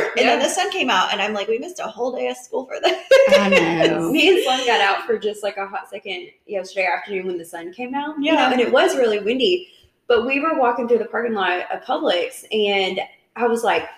[0.00, 0.10] know.
[0.18, 2.36] And then the sun came out and I'm like, we missed a whole day of
[2.36, 3.00] school for this.
[3.38, 4.10] I know.
[4.12, 7.44] Me and Sloan got out for just like a hot second yesterday afternoon when the
[7.44, 8.16] sun came out.
[8.18, 8.34] you Yeah.
[8.48, 9.68] know, and it was really windy.
[10.08, 12.98] But we were walking through the parking lot of Publix, and
[13.36, 13.88] I was like,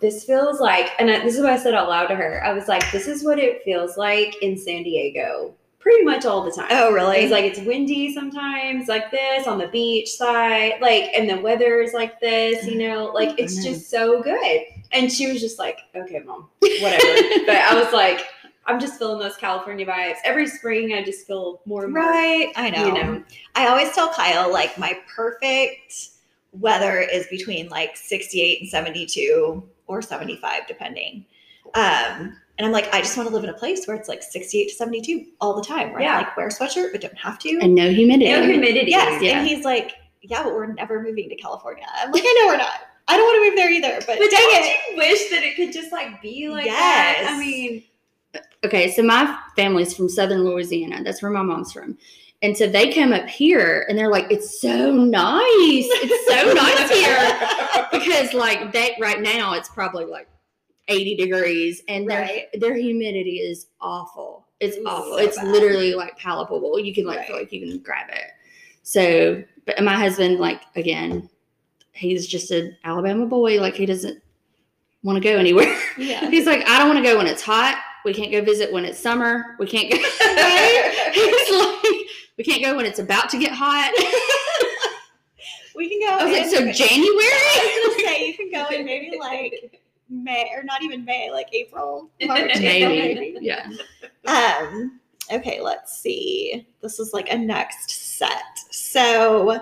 [0.00, 2.44] "This feels like," and I, this is what I said out loud to her.
[2.44, 6.42] I was like, "This is what it feels like in San Diego, pretty much all
[6.42, 7.18] the time." Oh, really?
[7.18, 11.80] It's like it's windy sometimes, like this on the beach side, like, and the weather
[11.80, 14.62] is like this, you know, oh, like it's just so good.
[14.92, 17.02] And she was just like, "Okay, mom, whatever."
[17.46, 18.24] but I was like,
[18.66, 20.16] I'm just feeling those California vibes.
[20.24, 22.02] Every spring, I just feel more and more.
[22.02, 22.52] right.
[22.56, 22.86] I know.
[22.86, 23.24] You know.
[23.54, 26.10] I always tell Kyle, like, my perfect
[26.60, 31.24] weather is between like 68 and 72 or 75, depending.
[31.74, 34.22] Um, and I'm like, I just want to live in a place where it's like
[34.22, 36.02] 68 to 72 all the time, right?
[36.02, 36.18] Yeah.
[36.18, 37.58] Like, wear a sweatshirt, but don't have to.
[37.60, 38.30] And no humidity.
[38.30, 38.90] No humidity.
[38.90, 39.22] yes.
[39.22, 39.38] yeah.
[39.38, 39.92] And he's like,
[40.22, 41.84] yeah, but we're never moving to California.
[41.96, 42.80] I'm like, I know we're not.
[43.08, 44.76] I don't want to move there either, but, But dang don't it.
[44.90, 47.18] you wish that it could just like be like that?
[47.20, 47.30] Yes.
[47.30, 47.84] I mean,
[48.64, 51.04] okay, so my family's from Southern Louisiana.
[51.04, 51.96] That's where my mom's from.
[52.46, 55.42] And so they come up here and they're like, it's so nice.
[55.90, 57.40] It's so nice here.
[58.06, 60.28] Because like that right now it's probably like
[60.86, 62.44] 80 degrees and their Right.
[62.54, 64.46] their humidity is awful.
[64.60, 65.12] It's Ooh, awful.
[65.14, 65.48] so it's bad.
[65.48, 66.78] literally like palpable.
[66.78, 67.42] You can like feel Right.
[67.42, 68.30] like you can grab it.
[68.84, 71.28] So but my husband, like again,
[71.92, 73.60] he's just an Alabama boy.
[73.60, 74.22] Like he doesn't
[75.02, 75.76] want to go anywhere.
[75.98, 76.30] Yeah.
[76.30, 77.76] He's like, I don't want to go when it's hot.
[78.04, 79.56] We can't go visit when it's summer.
[79.58, 79.96] We can't go.
[80.20, 81.12] Right?
[81.14, 82.05] He's like,
[82.36, 83.92] we can't go when it's about to get hot.
[85.74, 86.24] We can go.
[86.24, 87.04] I was like, so I was January?
[87.84, 92.10] gonna say you can go in maybe like May or not even May, like April,
[92.22, 93.32] March, April, Maybe.
[93.32, 93.38] maybe.
[93.42, 93.68] Yeah.
[94.26, 95.00] Um.
[95.30, 96.66] Okay, let's see.
[96.80, 98.30] This is like a next set.
[98.70, 99.60] So,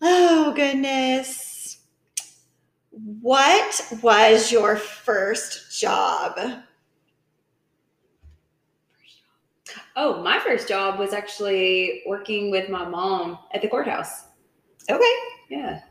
[0.00, 1.78] oh goodness,
[2.92, 6.38] what was your first job?
[9.96, 14.24] Oh, my first job was actually working with my mom at the courthouse.
[14.90, 15.12] Okay.
[15.48, 15.82] Yeah.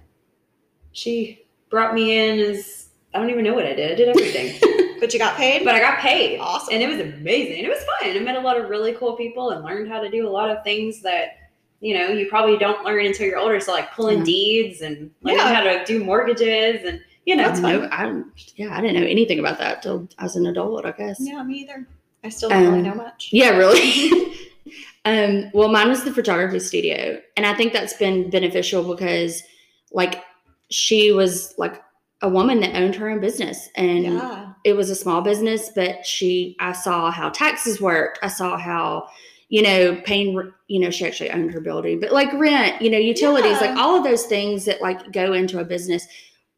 [0.91, 3.91] She brought me in as I don't even know what I did.
[3.91, 4.59] I did everything.
[5.03, 5.65] But you got paid?
[5.65, 6.39] but I got paid.
[6.39, 6.73] Awesome.
[6.75, 7.65] And it was amazing.
[7.65, 8.15] It was fun.
[8.15, 10.49] I met a lot of really cool people and learned how to do a lot
[10.49, 11.39] of things that,
[11.81, 13.59] you know, you probably don't learn until you're older.
[13.59, 14.23] So like pulling Yeah.
[14.23, 15.53] deeds and learning Yeah.
[15.55, 17.81] how to do mortgages and you know, That's fun.
[17.81, 18.21] No, I,
[18.55, 21.17] yeah, I didn't know anything about that till I was an adult, I guess.
[21.19, 21.85] yeah, me either.
[22.23, 23.29] I still don't really Um, know much.
[23.31, 24.11] Yeah, really.
[25.05, 29.43] um, well, mine was the photography studio, and I think that's been beneficial because,
[29.91, 30.23] like,
[30.71, 31.81] she was like
[32.21, 34.53] a woman that owned her own business, and Yeah.
[34.63, 38.19] it was a small business, but she, I saw how taxes worked.
[38.23, 39.07] I saw how,
[39.49, 42.97] you know, paying, you know, she actually owned her building, but like rent, you know,
[42.97, 43.67] utilities, Yeah.
[43.71, 46.07] like all of those things that like go into a business.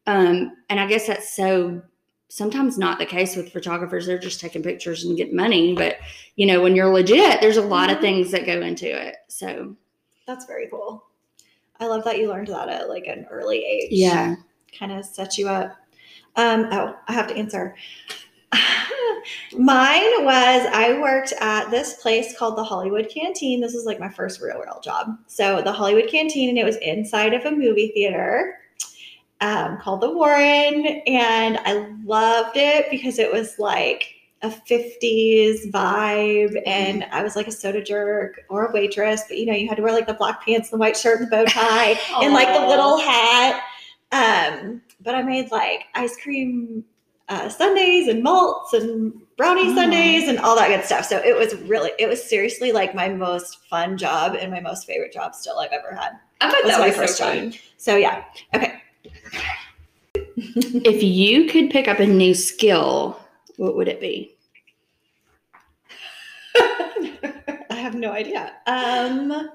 [0.05, 1.81] Um, and I guess that's so
[2.29, 4.05] sometimes not the case with photographers.
[4.05, 5.75] They're just taking pictures and getting money.
[5.75, 5.97] But,
[6.35, 8.01] you know, when you're legit, there's a lot of Mhm.
[8.01, 9.15] things that go into it.
[9.27, 9.75] So,
[10.27, 11.03] That's very cool.
[11.79, 13.91] I love that you learned that at like an early age.
[13.91, 14.35] yeah.
[14.77, 15.75] Kind of set you up.
[16.35, 17.75] Um, oh, I have to answer.
[19.57, 23.61] Mine was I worked at this place called the Hollywood Canteen.
[23.61, 25.17] This was like my first real, world job.
[25.27, 28.59] So the Hollywood Canteen, and it was inside of a movie theater
[29.41, 36.61] um, called the Warren, and I loved it because it was like a 50s vibe
[36.65, 39.77] and I was like a soda jerk or a waitress, but you know, you had
[39.77, 42.47] to wear like the black pants, the white shirt, and the bow tie, and like
[42.47, 43.63] the little hat.
[44.11, 46.83] Um, but I made like ice cream
[47.27, 49.75] uh, Sundays and malts and brownie Oh.
[49.75, 51.05] Sundays and all that good stuff.
[51.05, 54.85] So it was really, it was seriously like my most fun job and my most
[54.85, 56.11] favorite job still I've ever had.
[56.41, 57.53] I bet Was that my first so job.
[57.77, 58.81] So yeah, okay.
[60.37, 63.19] If you could pick up a new skill,
[63.57, 64.35] what would it be?
[66.57, 68.53] I have no idea.
[68.67, 69.49] Um,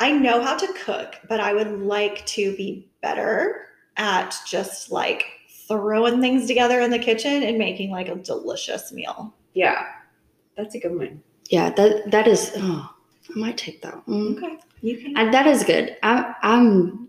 [0.00, 5.24] I know how to cook, but I would like to be better at just like
[5.68, 9.34] throwing things together in the kitchen and making like a delicious meal.
[9.54, 9.86] Yeah.
[10.56, 11.22] That's a good one.
[11.48, 12.52] Yeah, that that is.
[12.56, 12.94] Oh,
[13.34, 14.36] I might take that one.
[14.36, 15.16] Okay, you can.
[15.16, 15.96] I, that is good.
[16.02, 17.08] I, I'm.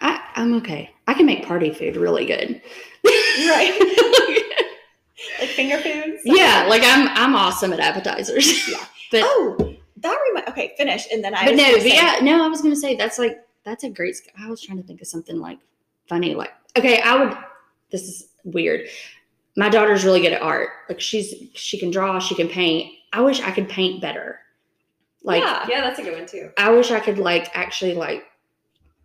[0.00, 0.90] I, I'm okay.
[1.06, 2.60] I can make party food really good.
[3.04, 4.44] right,
[5.40, 6.22] like finger foods.
[6.24, 7.08] yeah, like I'm.
[7.08, 8.68] I'm awesome at appetizers.
[8.68, 8.84] Yeah.
[9.10, 10.50] but Oh, that reminds.
[10.50, 11.44] Okay, finish, and then I.
[11.44, 12.44] but was no, but say- yeah, no.
[12.44, 14.16] I was gonna say that's like that's a great.
[14.38, 15.58] I was trying to think of something like
[16.08, 16.34] funny.
[16.34, 17.36] Like okay, I would.
[17.90, 18.86] This is weird.
[19.56, 20.68] My daughter's really good at art.
[20.88, 22.92] Like she's she can draw, she can paint.
[23.12, 24.38] I wish I could paint better.
[25.24, 25.66] Like Yeah.
[25.68, 26.50] Yeah, that's a good one too.
[26.56, 28.24] I wish I could like actually like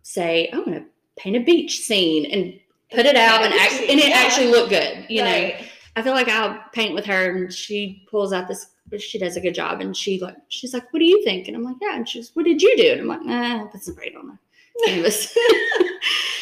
[0.04, 0.84] say I'm gonna
[1.16, 2.58] paint a beach scene and
[2.92, 4.16] put it out and act- and it yeah.
[4.16, 5.06] actually look good.
[5.08, 5.52] You know,
[5.96, 8.68] I feel like I'll paint with her and she pulls out this.
[8.98, 11.56] She does a good job and she like she's like, "What do you think?" And
[11.56, 13.96] I'm like, "Yeah." And she's, "What did you do?" And I'm like, "Nah, put some
[13.96, 14.38] paint on the
[14.86, 15.36] canvas."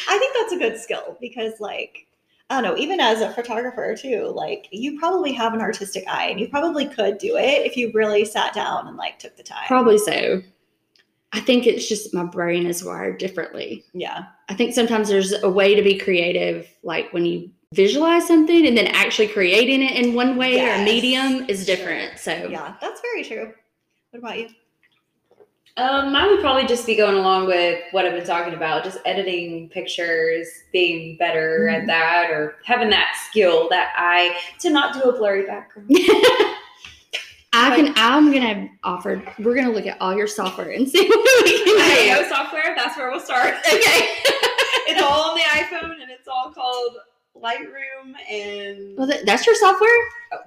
[0.07, 2.05] I think that's a good skill because, like,
[2.49, 6.27] I don't know, even as a photographer, too, like, you probably have an artistic eye
[6.27, 9.43] and you probably could do it if you really sat down and, like, took the
[9.43, 9.65] time.
[9.67, 10.41] Probably so.
[11.33, 13.83] I think it's just my brain is wired differently.
[13.93, 14.25] Yeah.
[14.49, 18.77] I think sometimes there's a way to be creative, like when you visualize something and
[18.77, 20.85] then actually creating it in one way or Yes.
[20.85, 22.19] medium is different.
[22.19, 22.75] So Yeah.
[22.79, 23.51] That's very true.
[24.11, 24.49] What about you?
[25.75, 28.99] Um, mine would probably just be going along with what I've been talking about, just
[29.05, 31.81] editing pictures, being better Mhm.
[31.81, 35.89] at that, or having that skill that I to not do a blurry background.
[37.53, 37.93] I can.
[37.95, 39.21] I'm gonna offer.
[39.39, 42.29] We're gonna look at all your software and see what we I can know do.
[42.29, 42.73] software.
[42.75, 43.55] That's where we'll start.
[43.67, 44.07] Okay.
[44.87, 46.97] it's all on the iPhone, and it's all called
[47.37, 49.89] Lightroom and Well, that, that's your software.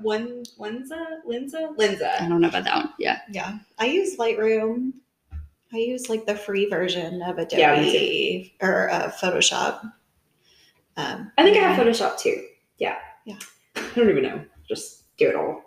[0.00, 2.92] one Lensa, Lensa, I don't know about that one.
[2.98, 3.20] Yeah.
[3.30, 3.58] Yeah.
[3.78, 4.92] I use Lightroom.
[5.72, 9.80] I use, like, the free version of Adobe Yeah, me or uh, Photoshop.
[10.96, 12.44] Um, I think I have Photoshop too.
[12.78, 12.96] Yeah.
[13.24, 13.38] Yeah.
[13.74, 14.44] I don't even know.
[14.68, 15.62] Just do it all.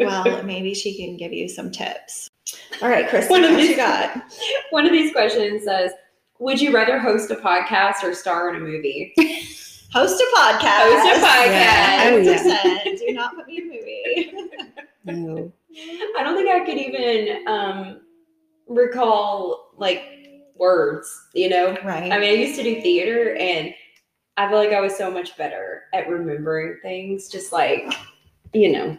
[0.00, 2.28] Well, maybe she can give you some tips.
[2.82, 4.22] All right, Chris, One what of you these- got?
[4.70, 5.92] One of these questions says,
[6.40, 9.14] "Would you rather host a podcast or star in a movie?"
[9.92, 11.02] Host a podcast.
[11.02, 12.10] Host a Yeah.
[12.12, 12.42] podcast.
[12.46, 12.84] Oh, yeah.
[12.96, 14.32] Do not put me in a movie.
[15.04, 15.52] No.
[16.16, 18.00] I don't think I could even um,
[18.68, 20.04] recall like
[20.54, 21.12] words.
[21.34, 22.12] You know, right.
[22.12, 23.74] I mean, I used to do theater, and
[24.36, 27.28] I feel like I was so much better at remembering things.
[27.28, 27.92] Just like,
[28.52, 28.96] you know,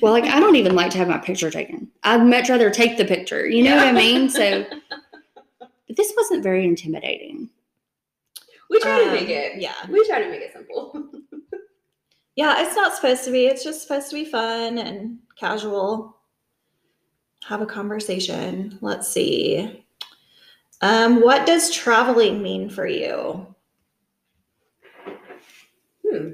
[0.00, 1.90] Well, like I don't even like to have my picture taken.
[2.04, 3.46] I'd much rather take the picture.
[3.48, 4.28] You know what I mean?
[4.28, 4.64] So,
[5.58, 7.48] but this wasn't very intimidating.
[8.70, 9.60] we try to Um, make it.
[9.60, 9.74] Yeah.
[9.88, 11.10] We try to make it simple.
[12.38, 13.46] Yeah, it's not supposed to be.
[13.46, 16.18] It's just supposed to be fun and casual.
[17.44, 18.76] Have a conversation.
[18.82, 19.82] Let's see.
[20.82, 23.54] Um, what does traveling mean for you?
[26.06, 26.32] Hmm.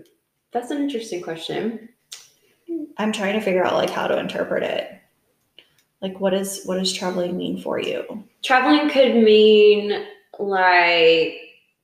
[0.50, 1.88] That's an interesting question.
[2.99, 4.90] I'm trying to figure out like how to interpret it.
[6.01, 8.24] Like what is what does traveling mean for you?
[8.43, 10.05] Traveling could mean
[10.38, 11.34] like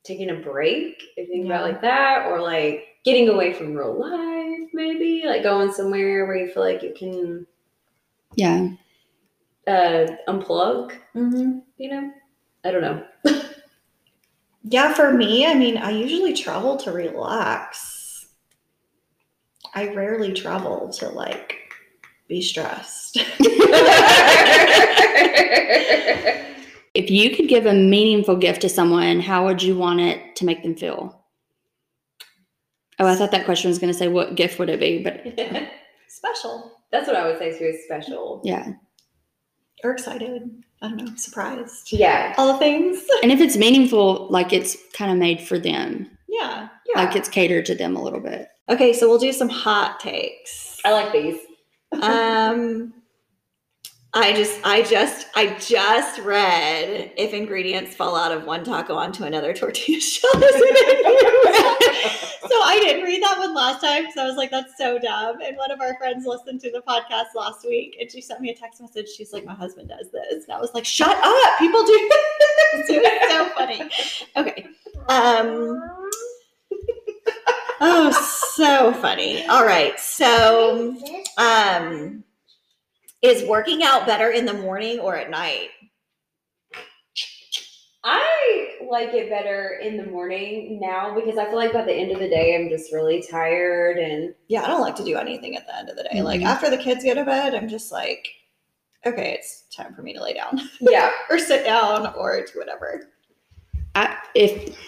[0.05, 3.75] taking a break, if you think about it like that, or like getting away from
[3.75, 7.47] real life, maybe like going somewhere where you feel like you can
[8.35, 8.71] Yeah.
[9.67, 10.93] uh, unplug.
[11.15, 11.59] Mm-hmm.
[11.77, 12.11] You know,
[12.65, 13.05] I don't know.
[14.65, 17.88] Yeah, for me, I mean, I usually travel to relax.
[19.75, 21.57] I rarely travel to like
[22.29, 23.19] be stressed.
[26.95, 30.45] If you could give a meaningful gift to someone, how would you want it to
[30.45, 31.23] make them feel?
[32.99, 35.23] Oh, I thought that question was going to say what gift would it be, but
[36.09, 37.67] Special That's what I would say too.
[37.67, 38.41] Is special.
[38.45, 38.73] yeah.
[39.85, 40.51] or excited.
[40.83, 41.93] I don't know, surprised.
[41.93, 42.35] Yeah.
[42.37, 43.05] All the things.
[43.23, 46.69] And if it's meaningful, like it's kind of made for them, Yeah.
[46.93, 47.05] Yeah.
[47.05, 48.49] like it's catered to them a little bit.
[48.71, 50.79] Okay, so we'll do some hot takes.
[50.85, 51.41] I like these.
[52.03, 52.93] Um
[54.15, 59.25] I just I just I just read if ingredients fall out of one taco onto
[59.25, 64.25] another tortilla shell is it So I didn't read that one last time because I
[64.25, 65.41] was like, that's so dumb.
[65.43, 68.51] And one of our friends listened to the podcast last week and she sent me
[68.51, 69.09] a text message.
[69.09, 70.45] She's like, my husband does this.
[70.45, 71.59] And I was like, shut up.
[71.59, 71.93] People do
[72.73, 72.91] this.
[72.91, 73.91] It was so funny.
[74.37, 74.67] Okay.
[75.09, 76.08] Um,
[77.81, 78.11] oh,
[78.57, 79.47] so funny.
[79.47, 79.99] All right.
[80.01, 80.97] So,
[81.37, 82.25] um,
[83.23, 85.69] is working out better in the morning or at night?
[88.05, 92.13] I like it better in the morning now because I feel like by the end
[92.13, 95.57] of the day I'm just really tired and Yeah, I don't like to do anything
[95.57, 96.23] at the end of the day.
[96.23, 96.47] Like Mhm.
[96.47, 98.29] after the kids go to bed, I'm just like,
[99.05, 100.61] okay, it's time for me to lay down.
[100.81, 101.11] yeah.
[101.31, 103.11] or sit down or do whatever.
[103.97, 104.79] I if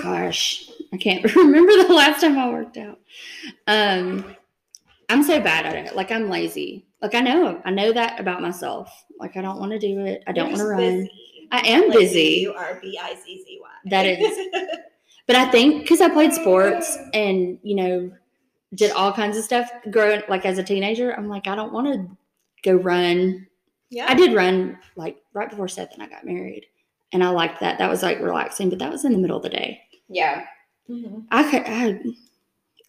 [0.00, 2.98] gosh, I can't remember the last time I worked out.
[3.66, 4.24] Um
[5.10, 5.94] I'm so bad at it.
[5.96, 6.86] Like I'm lazy.
[7.02, 9.04] Like I know I know that about myself.
[9.18, 10.22] Like I don't want to do it.
[10.26, 11.08] I don't want to run.
[11.52, 12.40] I am busy.
[12.40, 13.68] You are B I Z Z Y.
[13.90, 14.38] That is-
[15.26, 18.10] But I think because I played sports and you know
[18.74, 21.86] did all kinds of stuff growing like as a teenager, I'm like I don't want
[21.86, 22.16] to
[22.62, 23.46] go run.
[23.88, 24.06] yeah.
[24.08, 26.66] I did run like right before Seth and I got married,
[27.12, 27.78] and I liked that.
[27.78, 29.80] That was like relaxing, but that was in the middle of the day.
[30.08, 30.44] Yeah.
[30.88, 31.24] Mhm.
[31.30, 32.00] I could I,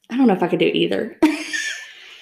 [0.10, 1.18] I don't know if I could do either.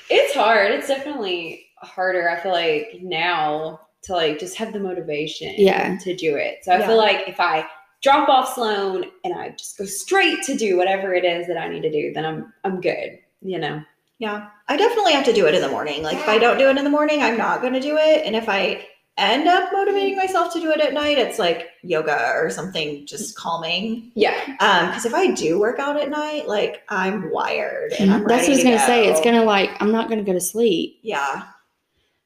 [0.10, 0.72] It's hard.
[0.72, 2.30] It's definitely harder.
[2.30, 5.98] I feel like now to like just have the motivation Yeah.
[6.00, 6.60] to do it.
[6.64, 6.88] So I Yeah.
[6.88, 7.66] feel like if I
[8.04, 11.68] drop off Sloan and I just go straight to do whatever it is that I
[11.70, 13.18] need to do, then I'm I'm good.
[13.42, 13.82] You know.
[14.20, 14.50] Yeah.
[14.68, 16.04] I definitely have to do it in the morning.
[16.04, 18.24] Like if I don't do it in the morning, I'm not going to do it.
[18.26, 18.86] And if I
[19.18, 20.18] end up motivating mm.
[20.18, 23.40] myself to do it at night, it's like yoga or something just mm.
[23.40, 24.12] calming.
[24.16, 24.36] Yeah.
[24.60, 28.28] Um, because if I do work out at night, like I'm wired and mm, I'm
[28.28, 29.08] That's what I was ready gonna to say.
[29.08, 31.00] It's gonna like I'm not gonna go to sleep.
[31.02, 31.44] Yeah.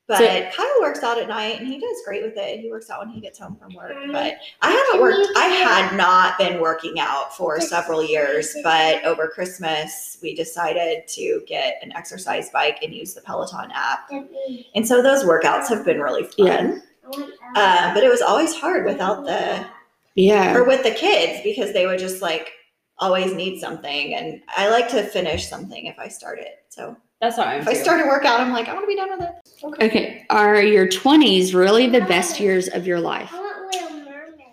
[0.07, 2.61] But So- Kyle works out at night and he does great with it.
[2.61, 3.91] He works out when he gets home from work.
[4.11, 8.55] But I haven't worked, I had not been working out for several years.
[8.63, 14.09] But over Christmas, we decided to get an exercise bike and use the Peloton app.
[14.75, 16.83] And so those workouts have been really fun.
[17.55, 19.65] Uh, but it was always hard without the,
[20.15, 20.55] Yeah.
[20.55, 22.51] or with the kids because they would just like
[22.99, 24.13] always need something.
[24.15, 26.63] And I like to finish something if I start it.
[26.69, 27.79] So That's how I'm if I too.
[27.79, 29.35] start a workout, I'm like, I want to be done with it.
[29.63, 29.85] Okay.
[29.87, 30.25] okay.
[30.29, 33.31] Are your 20s really the best years of your life?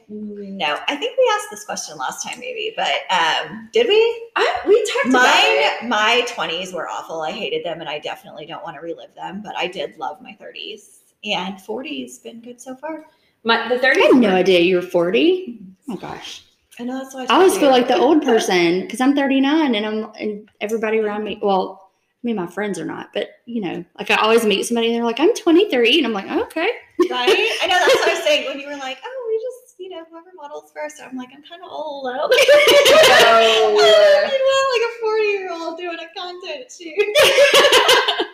[0.09, 4.31] No, I think we asked this question last time, maybe, but um, did we?
[4.37, 5.83] I, we talked about it.
[5.83, 7.23] Mine, my twenties were awful.
[7.23, 9.43] I hated them, and I definitely don't want to relive them.
[9.43, 13.07] But I did love my thirties, and forties been good so far.
[13.43, 13.85] My the 30s.
[13.85, 14.03] I 30s.
[14.13, 15.59] had no idea you were 40.
[15.61, 16.45] Oh my gosh.
[16.79, 19.87] I know that's why I always feel like the old person because I'm 39 and
[19.87, 21.39] I'm and everybody around me.
[21.43, 21.84] Well,
[22.25, 24.97] I mean, my friends are not, but you know, like I always meet somebody and
[24.97, 25.99] they're like, I'm 23.
[25.99, 26.71] And I'm like, okay.
[27.11, 27.59] right?
[27.63, 29.91] I know that's what I was saying when you were like, "Oh, we just, you
[29.91, 31.03] know, whoever models first.
[31.05, 32.09] I'm like, I'm kind of old.
[32.09, 33.77] I don't think Oh.
[34.25, 38.27] I want like a forty year old doing a content shoot.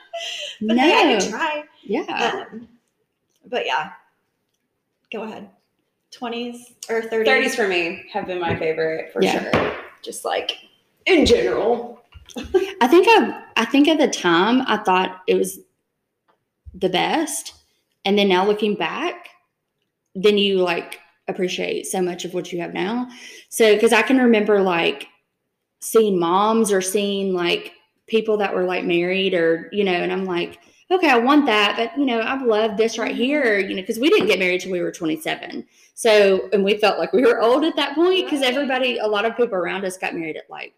[0.68, 0.82] but no.
[0.82, 1.64] hey, I can try.
[1.82, 2.45] Yeah.
[2.53, 2.68] Um,
[3.47, 3.91] but yeah,
[5.12, 5.49] go ahead.
[6.12, 7.24] Twenties or 30s?
[7.26, 9.51] 30s for me have been my favorite for Yeah.
[9.51, 9.72] sure.
[10.03, 10.53] Just like
[11.07, 11.99] in general.
[12.36, 15.60] I think I I think at the time I thought it was
[16.74, 17.54] the best.
[18.04, 19.28] And then now looking back,
[20.14, 23.08] then you like appreciate so much of what you have now.
[23.48, 25.08] So cuz I can remember like
[25.80, 27.72] seeing moms or seeing like
[28.06, 30.58] people that were like married or you know, and I'm like,
[30.90, 33.98] okay, I want that, but you know, I love this right here, you know, because
[33.98, 35.64] we didn't get married till we were 27.
[35.94, 39.24] So, and we felt like we were old at that point because everybody, a lot
[39.24, 40.74] of people around us got married at like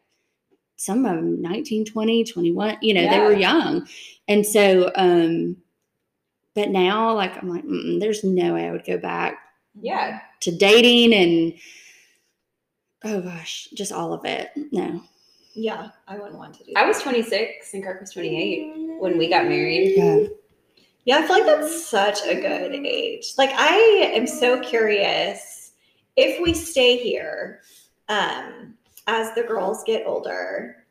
[0.83, 3.87] some of them 19, 20, 21, you know, they were young.
[4.27, 5.57] And so, um,
[6.55, 9.39] but now, like, I'm like, Mm-mm, there's no way I would go back
[9.81, 10.21] Yeah.
[10.41, 11.55] to dating and
[13.05, 14.51] oh gosh, just all of it.
[14.73, 15.03] No.
[15.55, 16.73] Yeah, I wouldn't want to do.
[16.75, 16.85] That.
[16.85, 19.95] I was 26 and Kirk was 28 when we got married.
[19.97, 20.19] Yeah.
[21.05, 23.35] Yeah, I feel like that's such a good age.
[23.39, 25.73] Like I am so curious
[26.17, 27.61] if we stay here
[28.09, 28.75] um
[29.07, 30.85] as the girls get older,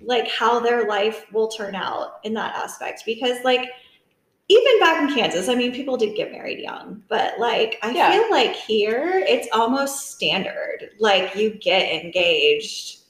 [0.00, 3.68] like how their life will turn out in that aspect because like
[4.48, 8.12] even back in Kansas, I mean people did get married young, but like I Yeah.
[8.12, 10.90] feel like here it's almost standard.
[10.98, 13.00] Like you get engaged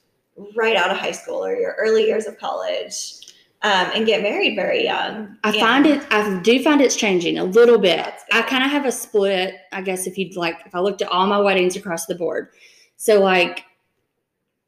[0.57, 3.15] right out of high school or your early years of college.
[3.63, 5.37] Um, and get married very young.
[5.43, 8.07] I And- find it, I do find it's changing a little bit.
[8.31, 11.09] I kind of have a split, I guess, if you'd like, if I looked at
[11.09, 12.51] all my weddings across the board.
[12.99, 13.65] So, like,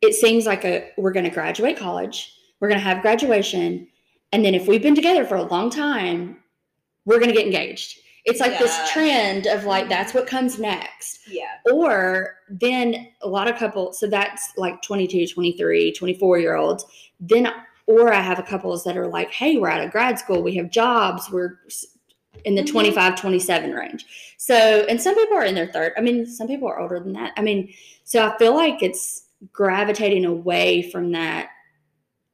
[0.03, 3.86] it seems like a we're going to graduate college, we're going to have graduation,
[4.32, 6.36] and then if we've been together for a long time,
[7.05, 7.98] we're going to get engaged.
[8.26, 8.59] It's like Yeah.
[8.61, 11.20] this trend of like, that's what comes next.
[11.28, 11.46] Yeah.
[11.72, 16.84] or then a lot of couples so that's like 22 23 24 year olds
[17.20, 17.53] then
[17.86, 20.57] or i have a couples that are like hey we're out of grad school we
[20.57, 21.61] have jobs we're
[22.44, 22.70] in the Mhm.
[22.72, 24.55] 25 27 range so
[24.88, 27.32] and some people are in their third i mean some people are older than that
[27.36, 27.72] i mean
[28.03, 31.51] so i feel like it's gravitating away from that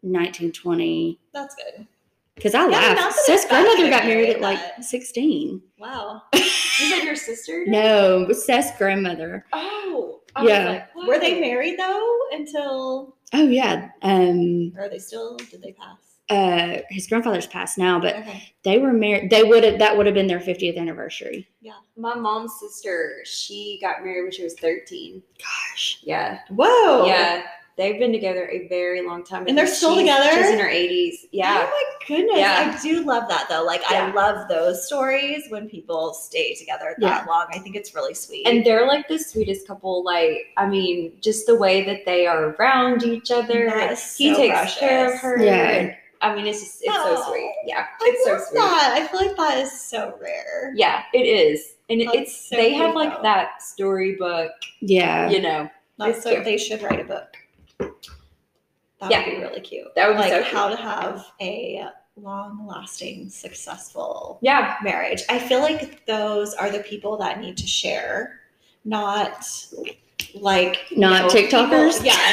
[0.03, 1.87] 1920 That's good.
[2.35, 6.23] because i Yeah, not laugh Seth's grandmother got married at like but- 16 Wow.
[6.35, 7.65] Is that your sister?
[7.67, 10.21] no Seth's grandmother Oh.
[10.35, 10.69] I was Yeah.
[10.95, 15.73] like, Were they married though until oh yeah um or are they still did they
[15.73, 16.06] pass?
[16.29, 18.53] Uh his grandfather's passed now but Okay.
[18.65, 22.15] they were married they would have that would have been their 50th anniversary yeah My
[22.15, 25.23] mom's sister, she got married when she was 13.
[25.39, 26.41] gosh Yeah.
[26.51, 27.07] Whoa.
[27.07, 27.43] Yeah.
[27.77, 29.45] They've been together a very long time.
[29.47, 30.31] And they're still she's- together?
[30.43, 31.15] She's in her 80s.
[31.31, 31.59] Yeah.
[31.61, 32.39] Oh my goodness.
[32.39, 32.75] Yeah.
[32.75, 33.63] I do love that though.
[33.65, 34.07] Like Yeah.
[34.07, 37.47] I love those stories when people stay together that long.
[37.53, 38.47] I think it's really sweet.
[38.47, 40.03] And they're like the sweetest couple.
[40.05, 43.67] Like, I mean, just the way that they are around each other.
[43.69, 45.43] That's he so takes care of her.
[45.45, 45.95] Yeah.
[46.31, 47.53] And- I mean, it's just, it's Oh, so sweet.
[47.65, 47.87] Yeah.
[48.01, 48.59] I It's so sweet.
[48.61, 48.93] that.
[48.95, 50.73] I feel like that is so rare.
[50.77, 51.75] Yeah, it is.
[51.89, 53.23] And That's it's, so they have cute, like though.
[53.23, 54.51] that storybook,
[54.81, 55.71] yeah you know.
[55.99, 56.45] That's so cute.
[56.45, 57.37] they should write a book.
[59.01, 59.19] That Yeah.
[59.25, 59.95] would be really cute.
[59.95, 60.53] That would be like so cute.
[60.53, 61.85] how to have a
[62.17, 64.77] long lasting, successful Yeah.
[64.83, 65.23] marriage.
[65.29, 68.41] I feel like those are the people that need to share,
[68.85, 69.47] not
[70.41, 71.93] like Not you know, TikTokers?
[71.93, 72.33] people- yeah,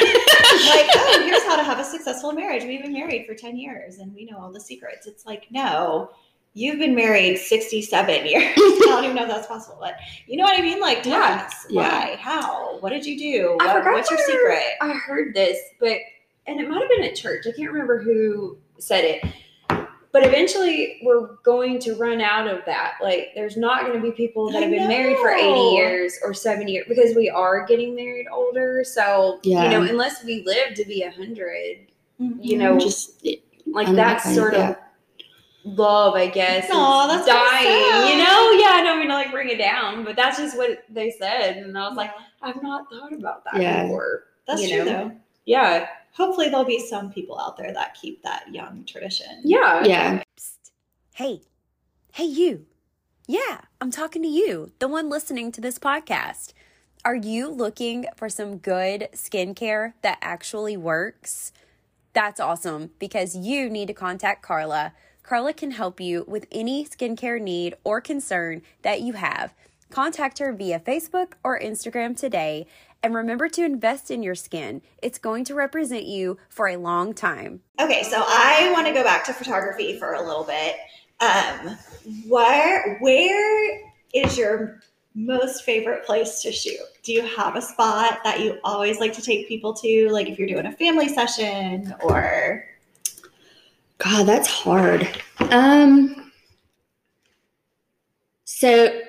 [0.70, 2.64] like oh, here's how to have a successful marriage.
[2.64, 5.06] We've been married for ten years and we know all the secrets.
[5.06, 6.10] It's like no.
[6.56, 8.52] You've been married 67 years.
[8.56, 9.96] I don't even know if that's possible, but
[10.28, 10.78] you know what I mean?
[10.78, 11.46] Like, tell Yeah.
[11.48, 11.80] us Yeah.
[11.82, 13.56] why, how, what did you do?
[13.58, 14.62] What, what's your secret?
[14.80, 15.98] I heard this, but
[16.46, 17.44] and it might have been at church.
[17.48, 19.24] I can't remember who said it.
[20.14, 22.94] But eventually we're going to run out of that.
[23.02, 26.32] Like there's not going to be people that have been married for 80 years or
[26.32, 28.84] 70 years because we are getting married older.
[28.84, 29.64] So, Yeah.
[29.64, 31.88] you know, unless we live to be 100,
[32.20, 32.38] Mm-hmm.
[32.40, 33.26] you know, just
[33.66, 34.70] like I'm that's not- sort yeah.
[34.70, 34.76] of
[35.64, 36.68] love, I guess.
[36.70, 37.66] Aw, is that's so dying.
[37.66, 38.08] sad.
[38.08, 38.50] You know?
[38.52, 41.56] Yeah, I don't mean to like bring it down, but that's just what they said.
[41.56, 43.82] And I was like, I've not thought about that Yeah.
[43.82, 44.24] before.
[44.46, 45.08] that's you true know.
[45.08, 45.16] though.
[45.44, 45.88] Yeah.
[46.14, 49.40] Hopefully, there'll be some people out there that keep that young tradition.
[49.44, 49.84] Yeah.
[49.84, 50.70] yeah Psst.
[51.14, 51.42] Hey,
[52.12, 52.66] hey, you.
[53.26, 56.52] Yeah, I'm talking to you, the one listening to this podcast.
[57.04, 61.52] Are you looking for some good skincare that actually works?
[62.12, 64.92] That's awesome because you need to contact Carla.
[65.22, 69.52] Carla can help you with any skincare need or concern that you have.
[69.90, 72.66] Contact her via Facebook or Instagram today.
[73.04, 74.80] And remember to invest in your skin.
[75.02, 77.60] It's going to represent you for a long time.
[77.78, 80.76] Okay, so I want to go back to photography for a little bit.
[81.20, 81.76] Um,
[82.26, 84.80] where where is your
[85.14, 86.78] most favorite place to shoot?
[87.02, 90.08] Do you have a spot that you always like to take people to?
[90.08, 92.64] Like if you're doing a family session or
[93.98, 95.08] god that's hard
[95.50, 96.32] um
[98.44, 99.02] so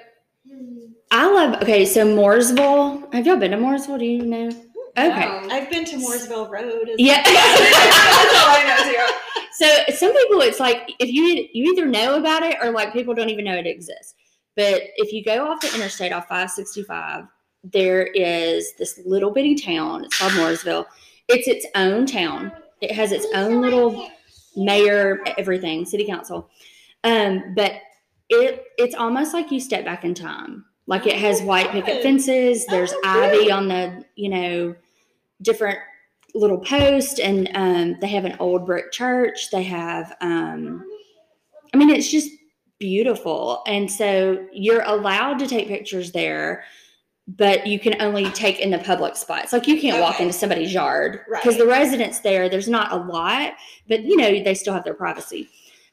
[1.15, 4.49] i love okay so mooresville have y'all been to mooresville do you know
[4.97, 5.47] okay No.
[5.51, 6.89] I've been to Mooresville Road.
[6.89, 7.21] as Yeah.
[7.23, 9.41] That's all I know, too.
[9.53, 13.13] So some people, it's like if you you either know about it or like people
[13.13, 14.15] don't even know it exists.
[14.55, 17.25] But if you go off the interstate off 565,
[17.63, 20.05] there is this little bitty town.
[20.05, 20.85] It's called Mooresville.
[21.27, 22.51] It's its own town.
[22.81, 24.09] It has its own little
[24.55, 26.49] mayor, everything, city council.
[27.03, 27.73] Um, but
[28.29, 30.65] it it's almost like you step back in time.
[30.87, 32.65] Like it has white picket fences.
[32.67, 34.75] There's Oh, ivy on the you know
[35.41, 35.79] different
[36.33, 39.49] little posts, and um, they have an old brick church.
[39.51, 40.85] They have um,
[41.73, 42.29] I mean, it's just
[42.79, 43.63] beautiful.
[43.67, 46.63] And so you're allowed to take pictures there,
[47.27, 49.51] but you can only take in the public spots.
[49.53, 51.57] Like you can't walk into somebody's yard because Right.
[51.59, 53.53] the residents there, there's not a lot,
[53.87, 55.49] but you know, they still have their privacy.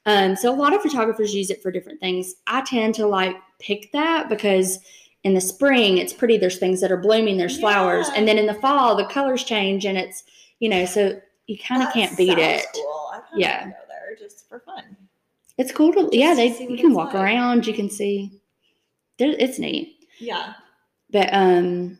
[0.06, 2.34] Um, so a lot of photographers use it for different things.
[2.46, 4.78] I tend to like pick that because
[5.24, 6.36] in the spring it's pretty.
[6.38, 9.84] There's things that are blooming, there's flowers, and then in the fall the colors change
[9.86, 10.24] and it's
[10.58, 12.66] you know, so you kind of can't beat it.
[12.74, 13.10] Cool.
[13.36, 13.64] Yeah.
[13.66, 14.96] go there just for fun.
[15.58, 16.34] It's cool to yeah.
[16.34, 17.22] Just to They see you can walk like.
[17.24, 17.66] around.
[17.66, 18.40] You can see.
[19.18, 20.54] There, it's neat, Yeah.
[21.10, 21.98] but um,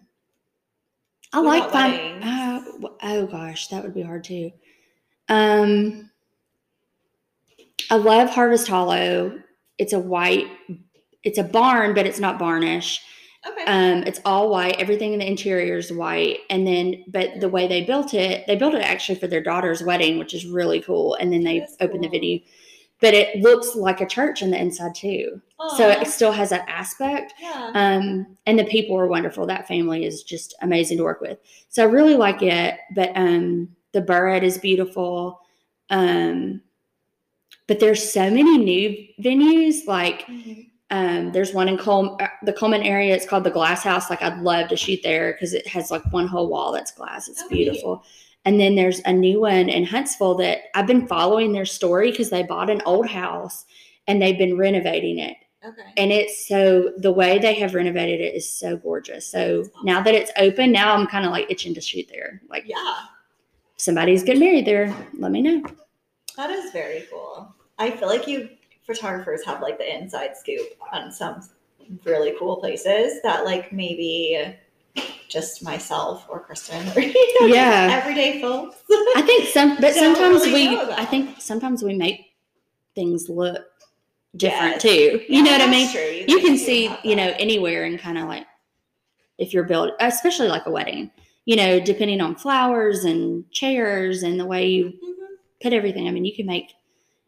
[1.32, 2.20] I What like about find.
[2.24, 2.84] weddings?
[2.84, 4.50] Uh, oh gosh, that would be hard too.
[5.28, 6.11] Um,
[7.91, 9.39] I love Harvest Hollow.
[9.78, 10.47] It's a white.
[11.24, 12.99] It's a barn, but it's not barnish.
[13.47, 13.64] Okay.
[13.66, 14.76] Um, it's all white.
[14.78, 16.39] Everything in the interior is white.
[16.49, 19.83] And then, but the way they built it, they built it actually for their daughter's
[19.83, 21.14] wedding, which is really cool.
[21.16, 22.18] And then they That is opened the cool.
[22.20, 22.41] venue,
[23.01, 25.41] but it looks like a church on the inside too.
[25.76, 27.35] So it still has that aspect.
[27.41, 27.70] yeah.
[27.74, 29.47] Um, and the people are wonderful.
[29.47, 31.39] That family is just amazing to work with.
[31.68, 32.78] So I really like it.
[32.95, 35.41] But um, the Burrett is beautiful.
[35.91, 36.62] Um,
[37.73, 39.87] but there's so many new venues.
[39.87, 40.66] Like Mhm.
[40.91, 43.14] um, there's one in Col- uh, the Cullman area.
[43.14, 44.11] It's called the Glass House.
[44.11, 47.29] Like I'd love to shoot there because it has like one whole wall that's glass.
[47.31, 47.64] It's Oh, neat.
[47.64, 48.05] beautiful.
[48.45, 52.29] And then there's a new one in Huntsville that I've been following their story because
[52.29, 53.64] they bought an old house
[54.07, 55.93] and they've been renovating it Okay.
[55.97, 59.27] and it's so the way they have renovated it is so gorgeous.
[59.27, 59.73] So awesome.
[59.85, 62.43] now that it's open, now I'm kind of like itching to shoot there.
[62.51, 62.97] Like Yeah.
[63.79, 65.62] somebody's getting married there, let me know.
[66.37, 67.55] That is very cool.
[67.83, 68.49] I feel like you
[68.87, 71.43] photographers have like the inside scoop on some
[72.05, 74.55] really cool places that like maybe
[75.28, 77.89] just myself or Kristen or you know, Yeah.
[78.01, 78.76] everyday folks.
[79.16, 80.78] I think some, but sometimes really we.
[80.93, 82.35] I think sometimes we make
[82.95, 83.64] things look
[84.37, 84.83] different Yes.
[84.83, 85.24] too.
[85.28, 85.91] You know what I mean?
[85.91, 86.01] True.
[86.03, 88.47] You guys can do see, you know, anywhere and kind of like
[89.39, 91.11] if you're built, especially like a wedding,
[91.47, 95.14] you know, depending on flowers and chairs and the way you Mhm.
[95.61, 96.07] put everything.
[96.07, 96.68] I mean, you can make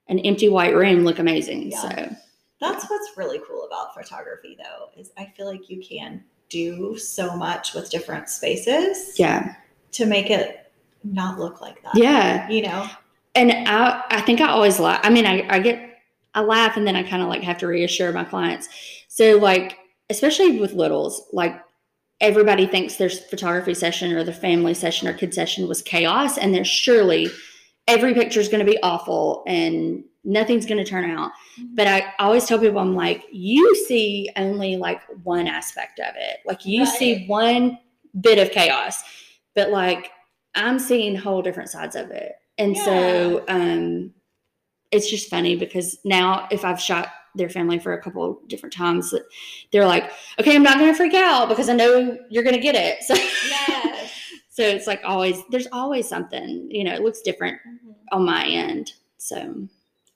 [0.09, 1.71] an empty white room look amazing.
[1.71, 1.81] Yeah.
[1.81, 2.17] So
[2.61, 7.37] That's what's really cool about photography though, is I feel like you can do so
[7.37, 9.57] much with different spaces yeah.
[9.93, 11.97] to make it not look like that.
[11.97, 12.49] Yeah.
[12.49, 12.89] You know?
[13.35, 15.01] And I, I think I always laugh.
[15.03, 16.03] I mean, I, I get,
[16.35, 18.69] I laugh and then I kind of like have to reassure my clients.
[19.09, 19.79] So, like,
[20.11, 21.61] especially with littles, like,
[22.21, 26.39] everybody thinks their photography session or the family session or kid session was chaos.
[26.39, 27.29] And there's surely
[27.87, 31.32] every picture is going to be awful and nothing's going to turn out.
[31.74, 36.39] But I always tell people, I'm like, you see only like one aspect of it.
[36.47, 37.78] Like, you see one
[38.20, 39.03] bit of chaos,
[39.55, 40.11] but like,
[40.55, 42.32] I'm seeing whole different sides of it.
[42.59, 44.14] And so, um,
[44.93, 49.12] it's just funny because now if I've shot their family for a couple different times,
[49.72, 52.61] they're like, okay, I'm not going to freak out because I know you're going to
[52.61, 53.03] get it.
[53.05, 53.94] So, Yes.
[54.55, 57.95] So it's like always, there's always something, you know, it looks different Mhm.
[58.13, 58.93] on my end.
[59.19, 59.67] So,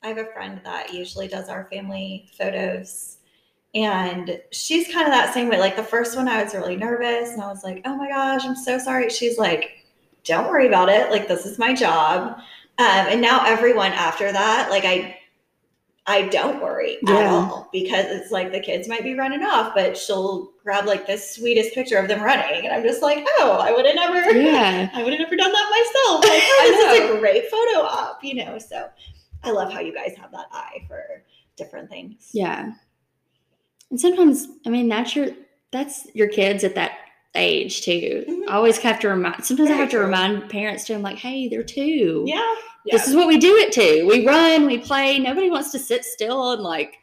[0.05, 3.17] I have a friend that usually does our family photos.
[3.75, 5.59] And she's kind of that same way.
[5.59, 8.45] Like the first one, I was really nervous and I was like, oh my gosh,
[8.45, 9.11] I'm so sorry.
[9.11, 9.85] She's like,
[10.23, 11.11] don't worry about it.
[11.11, 12.39] Like, this is my job.
[12.79, 15.17] Um, and now everyone after that, like, I,
[16.07, 19.97] I don't worry at all because it's like the kids might be running off, but
[19.97, 22.67] she'll grab like the sweetest picture of them running.
[22.67, 24.91] And I'm just like, oh, I would have never, yeah.
[24.95, 26.25] I would have never done that myself.
[26.25, 28.59] Like, oh, I this is a great photo op, you know.
[28.59, 28.91] So
[29.45, 31.23] I love how you guys have that eye for
[31.57, 32.29] different things.
[32.35, 32.73] Yeah.
[33.91, 35.29] And sometimes, I mean, that's your
[35.73, 36.99] that's your kids at that
[37.35, 38.27] age too.
[38.29, 38.51] Mhm.
[38.51, 39.47] I always have to remind.
[39.47, 40.93] Sometimes I Very have to remind parents too.
[40.93, 42.25] I'm like, hey, they're two.
[42.27, 42.55] Yeah.
[42.85, 44.05] This is what we do it to.
[44.05, 45.19] We run, we play.
[45.19, 46.99] Nobody wants to sit still and like,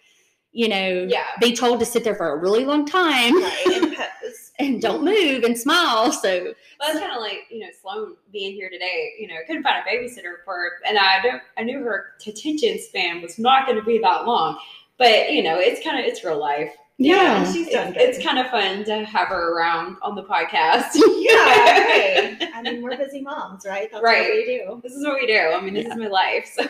[0.56, 1.26] you know, Yeah.
[1.41, 3.66] be told to sit there for a really long time Right.
[3.68, 3.97] And
[4.60, 6.12] and don't move and smile.
[6.14, 9.14] So Well, it's kind of like you know Sloan being here today.
[9.20, 11.41] You know, couldn't find a babysitter for, her, and I don't.
[11.58, 14.58] I knew her attention span was not going to be that long,
[14.97, 16.72] but you know, it's kind of it's real life.
[16.97, 20.24] yeah, and she's done It's, it's kind of fun to have her around on the
[20.24, 20.86] podcast.
[20.95, 21.36] yeah.
[21.36, 22.49] Right.
[22.56, 23.89] I mean, we're busy moms, right?
[23.91, 24.22] That's Right.
[24.30, 24.80] what we do.
[24.82, 25.38] This is what we do.
[25.38, 26.49] I mean, this is my life.
[26.56, 26.64] So.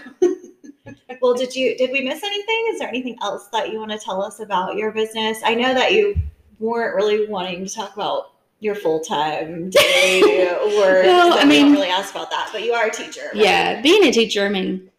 [1.21, 2.65] Well, did you did we miss anything?
[2.69, 5.39] Is there anything else that you want to tell us about your business?
[5.43, 6.15] I know that you
[6.59, 10.45] weren't really wanting to talk about your full time daily
[10.77, 11.05] work.
[11.05, 13.21] Well, I mean- really ask about that, but you are a teacher.
[13.33, 13.35] right?
[13.35, 13.81] yeah.
[13.81, 14.89] Being a teacher, I mean,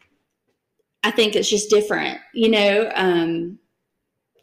[1.03, 2.91] I think it's just different, you know.
[2.95, 3.59] Um,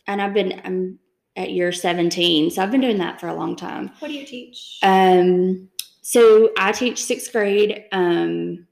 [0.07, 0.99] and I've been I'm
[1.35, 3.91] at year 17, so I've been doing that for a long time.
[3.99, 4.79] What do you teach?
[4.83, 5.69] Um,
[6.01, 7.85] so I teach sixth grade.
[7.91, 8.67] Um,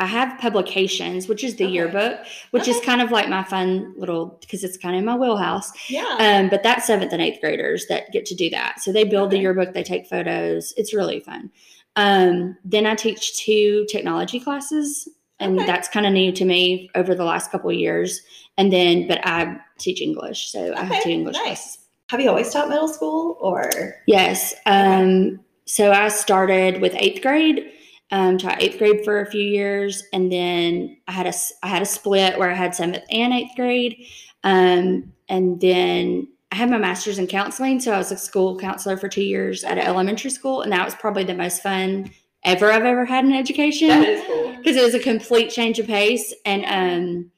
[0.00, 1.72] I have publications, which is the Okay.
[1.74, 2.18] yearbook,
[2.50, 5.70] which is kind of like my fun little because it's kind of in my wheelhouse.
[5.88, 6.16] yeah.
[6.18, 8.80] Um, but that's seventh and eighth graders that get to do that.
[8.80, 10.74] So they build the yearbook, they take photos.
[10.76, 11.50] It's really fun.
[11.96, 15.66] Um, then I teach two technology classes, and Okay.
[15.66, 18.20] that's kind of new to me over the last couple of years.
[18.58, 21.44] And then, but I teach English, so I have two Okay, English nice.
[21.44, 21.78] classes.
[22.10, 23.70] Have you always taught middle school or?
[24.08, 24.54] Yes.
[24.66, 27.70] Um, so I started with eighth grade,
[28.14, 31.32] um, taught eighth grade for a few years, and then I had a
[31.64, 34.06] I had a split where I had seventh and eighth grade,
[34.44, 38.96] um, and then I had my master's in counseling, so I was a school counselor
[38.96, 42.08] for two years at an elementary school, and that was probably the most fun
[42.44, 43.88] ever I've ever had in education.
[43.88, 44.56] That is cool.
[44.58, 46.32] because it was a complete change of pace.
[46.44, 47.30] And um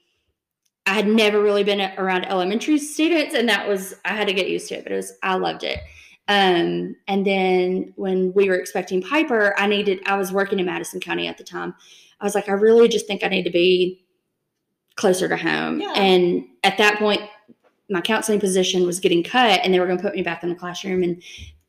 [0.85, 3.35] I had never really been around elementary students.
[3.35, 5.65] And that was I had to get used to it but it was I loved
[5.65, 5.79] it
[6.29, 11.01] um and then when we were expecting Piper I needed I was working in Madison
[11.01, 11.75] County at the time
[12.21, 14.05] I was like I really just think I need to be
[14.97, 15.93] closer to home Yeah.
[15.95, 17.21] and at that point
[17.89, 20.49] my counseling position was getting cut and they were going to put me back in
[20.49, 21.23] the classroom and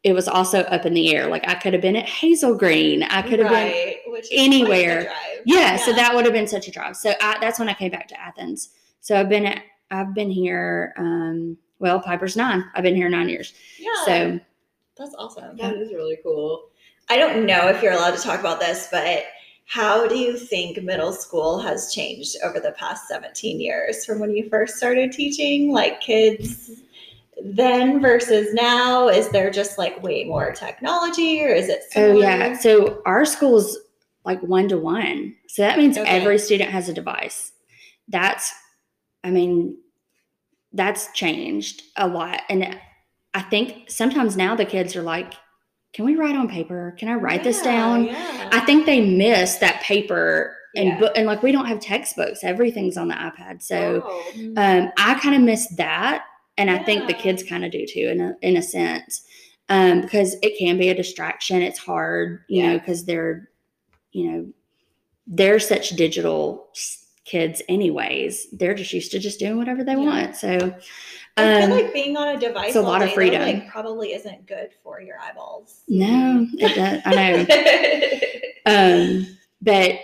[0.03, 3.03] it was also up in the air like I could have been at Hazel Green
[3.03, 5.03] I could have been right, which anywhere.
[5.03, 5.41] drive.
[5.45, 6.95] yeah, so that would have been such a drive.
[6.95, 8.69] So I, that's when I came back to Athens.
[9.01, 10.93] So I've been at, I've been here.
[10.97, 12.63] Um, well, Piper's nine.
[12.73, 13.53] I've been here nine years.
[13.79, 14.05] yeah.
[14.05, 14.39] So
[14.97, 15.57] that's awesome.
[15.57, 16.69] That is really cool.
[17.09, 19.23] I don't know if you're allowed to talk about this, but
[19.65, 24.31] how do you think middle school has changed over the past 17 years from when
[24.31, 25.71] you first started teaching?
[25.71, 26.71] Like kids
[27.43, 29.09] then versus now?
[29.09, 32.57] Is there just like way more technology or is it oh yeah.
[32.57, 33.77] So our school's
[34.25, 35.35] like one to one.
[35.47, 36.07] So that means Okay.
[36.09, 37.51] every student has a device.
[38.09, 38.53] That's,
[39.23, 39.77] I mean,
[40.73, 42.41] that's changed a lot.
[42.49, 42.77] And
[43.37, 45.35] I think sometimes now the kids are like,
[45.93, 46.95] can we write on paper?
[46.97, 48.05] Can I write this down?
[48.05, 48.49] Yeah.
[48.51, 50.99] I think they miss that paper and Yeah.
[50.99, 52.43] book and like we don't have textbooks.
[52.43, 53.61] Everything's on the iPad.
[53.61, 54.53] So Oh.
[54.57, 56.25] um, I kind of miss that,
[56.57, 59.23] and I think the kids kind of do too, in a in a sense,
[59.69, 61.61] um, because it can be a distraction.
[61.61, 63.49] It's hard, you know, because they're,
[64.13, 64.47] you know,
[65.27, 66.69] they're such digital
[67.25, 68.47] kids, anyways.
[68.51, 69.97] They're just used to just doing whatever they Yeah.
[69.97, 70.35] want.
[70.35, 70.73] So,
[71.37, 73.41] I feel um, like being on a device a lot of day, though, freedom.
[73.41, 75.83] like, probably isn't good for your eyeballs.
[75.87, 77.15] no, it does, I
[78.65, 79.21] know.
[79.25, 79.99] um, but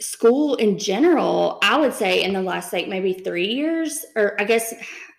[0.00, 4.44] school in general, I would say in the last like maybe three years, or I
[4.44, 4.72] guess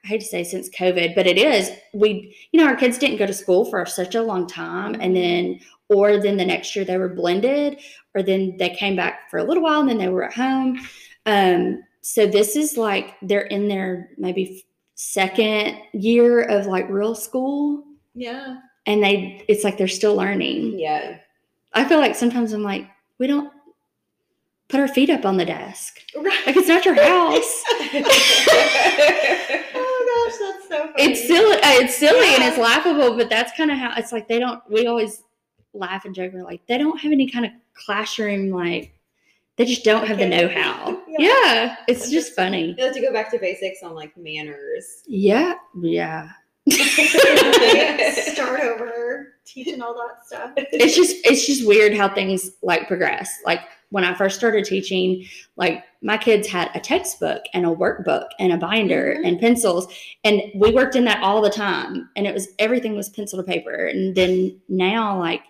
[0.03, 3.17] I hate to say since COVID, but it is we, you know, our kids didn't
[3.17, 6.85] go to school for such a long time, and then or then the next year
[6.85, 7.79] they were blended,
[8.13, 10.79] or then they came back for a little while and then they were at home.
[11.25, 14.63] Um, so this is like they're in their maybe
[14.95, 17.83] second year of like real school,
[18.13, 18.57] Yeah.
[18.85, 20.77] and they it's like they're still learning.
[20.79, 21.17] yeah.
[21.73, 22.85] I feel like sometimes I'm like,
[23.17, 23.51] we don't
[24.67, 25.97] put our feet up on the desk.
[26.15, 26.45] Right.
[26.45, 27.63] Like it's not your house.
[29.75, 30.93] oh gosh, that's so funny.
[31.11, 31.55] it's silly.
[31.55, 34.27] uh, It's silly and it's laughable, but that's kind of how it's like.
[34.27, 34.61] They don't.
[34.69, 35.23] We always
[35.73, 36.31] laugh and joke.
[36.33, 38.93] We're like, they don't have any kind of classroom like.
[39.55, 40.99] They just don't have the know-how.
[41.19, 41.27] Yeah.
[41.53, 42.75] Yeah, it's just funny.
[42.77, 45.03] You have to go back to basics on like manners.
[45.07, 46.29] Yeah, yeah.
[46.69, 50.51] Start over teaching all that stuff.
[50.55, 53.31] it's just it's just weird how things like progress.
[53.45, 53.59] Like
[53.89, 58.51] when I first started teaching, like my kids had a textbook and a workbook and
[58.53, 59.27] a binder Mhm.
[59.27, 59.87] and pencils,
[60.23, 62.09] and we worked in that all the time.
[62.15, 63.85] And it was everything was pencil to paper.
[63.87, 65.41] And then now, like,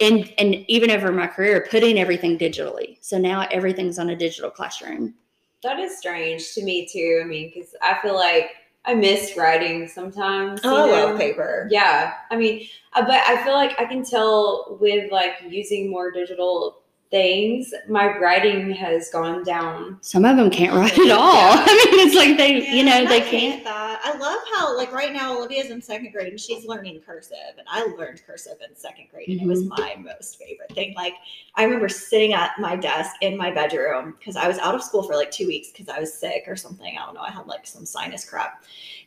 [0.00, 2.98] and and even over my career, putting everything digitally.
[3.00, 5.14] So now everything's on a digital classroom.
[5.62, 7.20] That is strange to me too.
[7.22, 8.50] I mean, because I feel like
[8.86, 10.62] I miss writing sometimes.
[10.64, 10.92] you Oh, I know?
[11.06, 11.68] love paper.
[11.70, 16.10] Yeah, I mean, uh, but I feel like I can tell with like using more
[16.10, 16.79] digital
[17.10, 19.98] things, my writing has gone down.
[20.00, 21.34] Some of them can't write at all.
[21.34, 21.64] Yeah.
[21.66, 23.64] I mean, it's like they, Yeah, you know, they I can't.
[23.64, 24.00] That.
[24.04, 27.66] I love how, like, right now, Olivia's in second grade and she's learning cursive, and
[27.68, 29.82] I learned cursive in second grade, and it was Mm-hmm.
[30.04, 30.94] my most favorite thing.
[30.94, 31.14] Like,
[31.56, 35.02] I remember sitting at my desk in my bedroom because I was out of school
[35.02, 36.96] for like two weeks because I was sick or something.
[36.96, 37.22] I don't know.
[37.22, 38.62] I had like some sinus crap,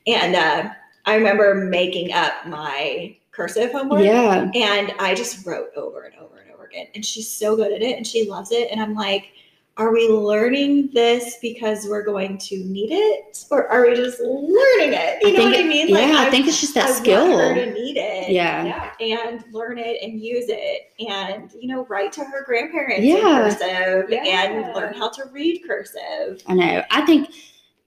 [0.08, 0.70] and uh,
[1.06, 4.04] I remember making up my cursive homework.
[4.04, 4.52] Yeah.
[4.54, 6.33] And I just wrote over and over
[6.76, 6.88] and.
[6.96, 8.70] And she's so good at it and she loves it.
[8.72, 9.30] And I'm like,
[9.78, 14.94] are we learning this because we're going to need it, or are we just learning
[14.94, 15.20] it?
[15.24, 15.88] You I know think what I it- mean?
[15.90, 17.28] yeah, I think it's just that I skill.
[17.28, 18.30] Want her to need it.
[18.30, 18.92] Yeah.
[19.00, 23.16] and learn it and use it and you know write to her grandparents Yeah.
[23.16, 24.24] in cursive Yeah.
[24.24, 26.84] and learn how to read cursive I know.
[26.92, 27.30] I think,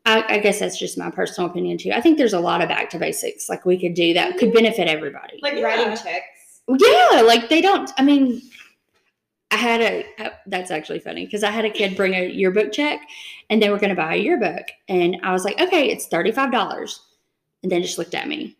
[0.05, 1.93] I, I guess that's just my personal opinion too.
[1.93, 4.49] I think there's a lot of back to basics like we could do that could
[4.49, 4.57] mm-hmm.
[4.57, 5.39] benefit everybody.
[5.41, 5.62] Like Yeah.
[5.62, 6.62] writing checks.
[6.68, 7.93] Yeah, like they don't.
[7.97, 8.43] I mean,
[9.57, 10.33] I had a.
[10.47, 13.01] That's actually funny because I had a kid bring a yearbook check,
[13.49, 16.31] and they were going to buy a yearbook, and I was like, okay, it's thirty
[16.31, 17.01] five dollars,
[17.63, 18.55] and they just looked at me.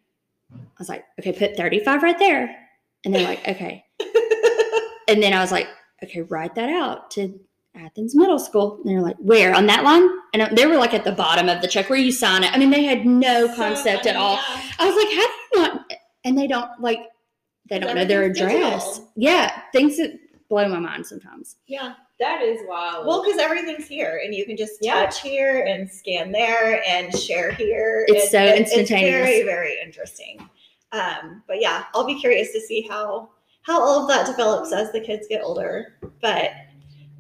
[0.55, 2.57] I was like, okay, put thirty five right there,
[3.05, 3.84] and they're like, okay,
[5.09, 5.68] and then I was like,
[6.03, 7.38] okay, write that out to
[7.74, 10.09] Athens Middle School, and they're like, where on that line?
[10.32, 12.53] And they were like at the bottom of the check where you sign it.
[12.55, 14.36] I mean, they had no So concept at all.
[14.36, 14.70] yeah.
[14.78, 15.92] I was like, how do you not?
[16.24, 17.01] And they don't like,
[17.68, 18.84] they don't know their address.
[18.84, 19.12] digital.
[19.16, 20.18] Yeah, things that
[20.49, 21.57] blow my mind sometimes.
[21.66, 23.07] yeah That is wild.
[23.07, 24.94] well because everything's here and you can just Yeah.
[25.07, 29.14] touch here and scan there and share here It's and so it- instantaneous.
[29.14, 30.49] it's very very interesting
[30.92, 33.30] um but yeah i'll be curious to see how
[33.62, 36.51] how all of that develops as the kids get older but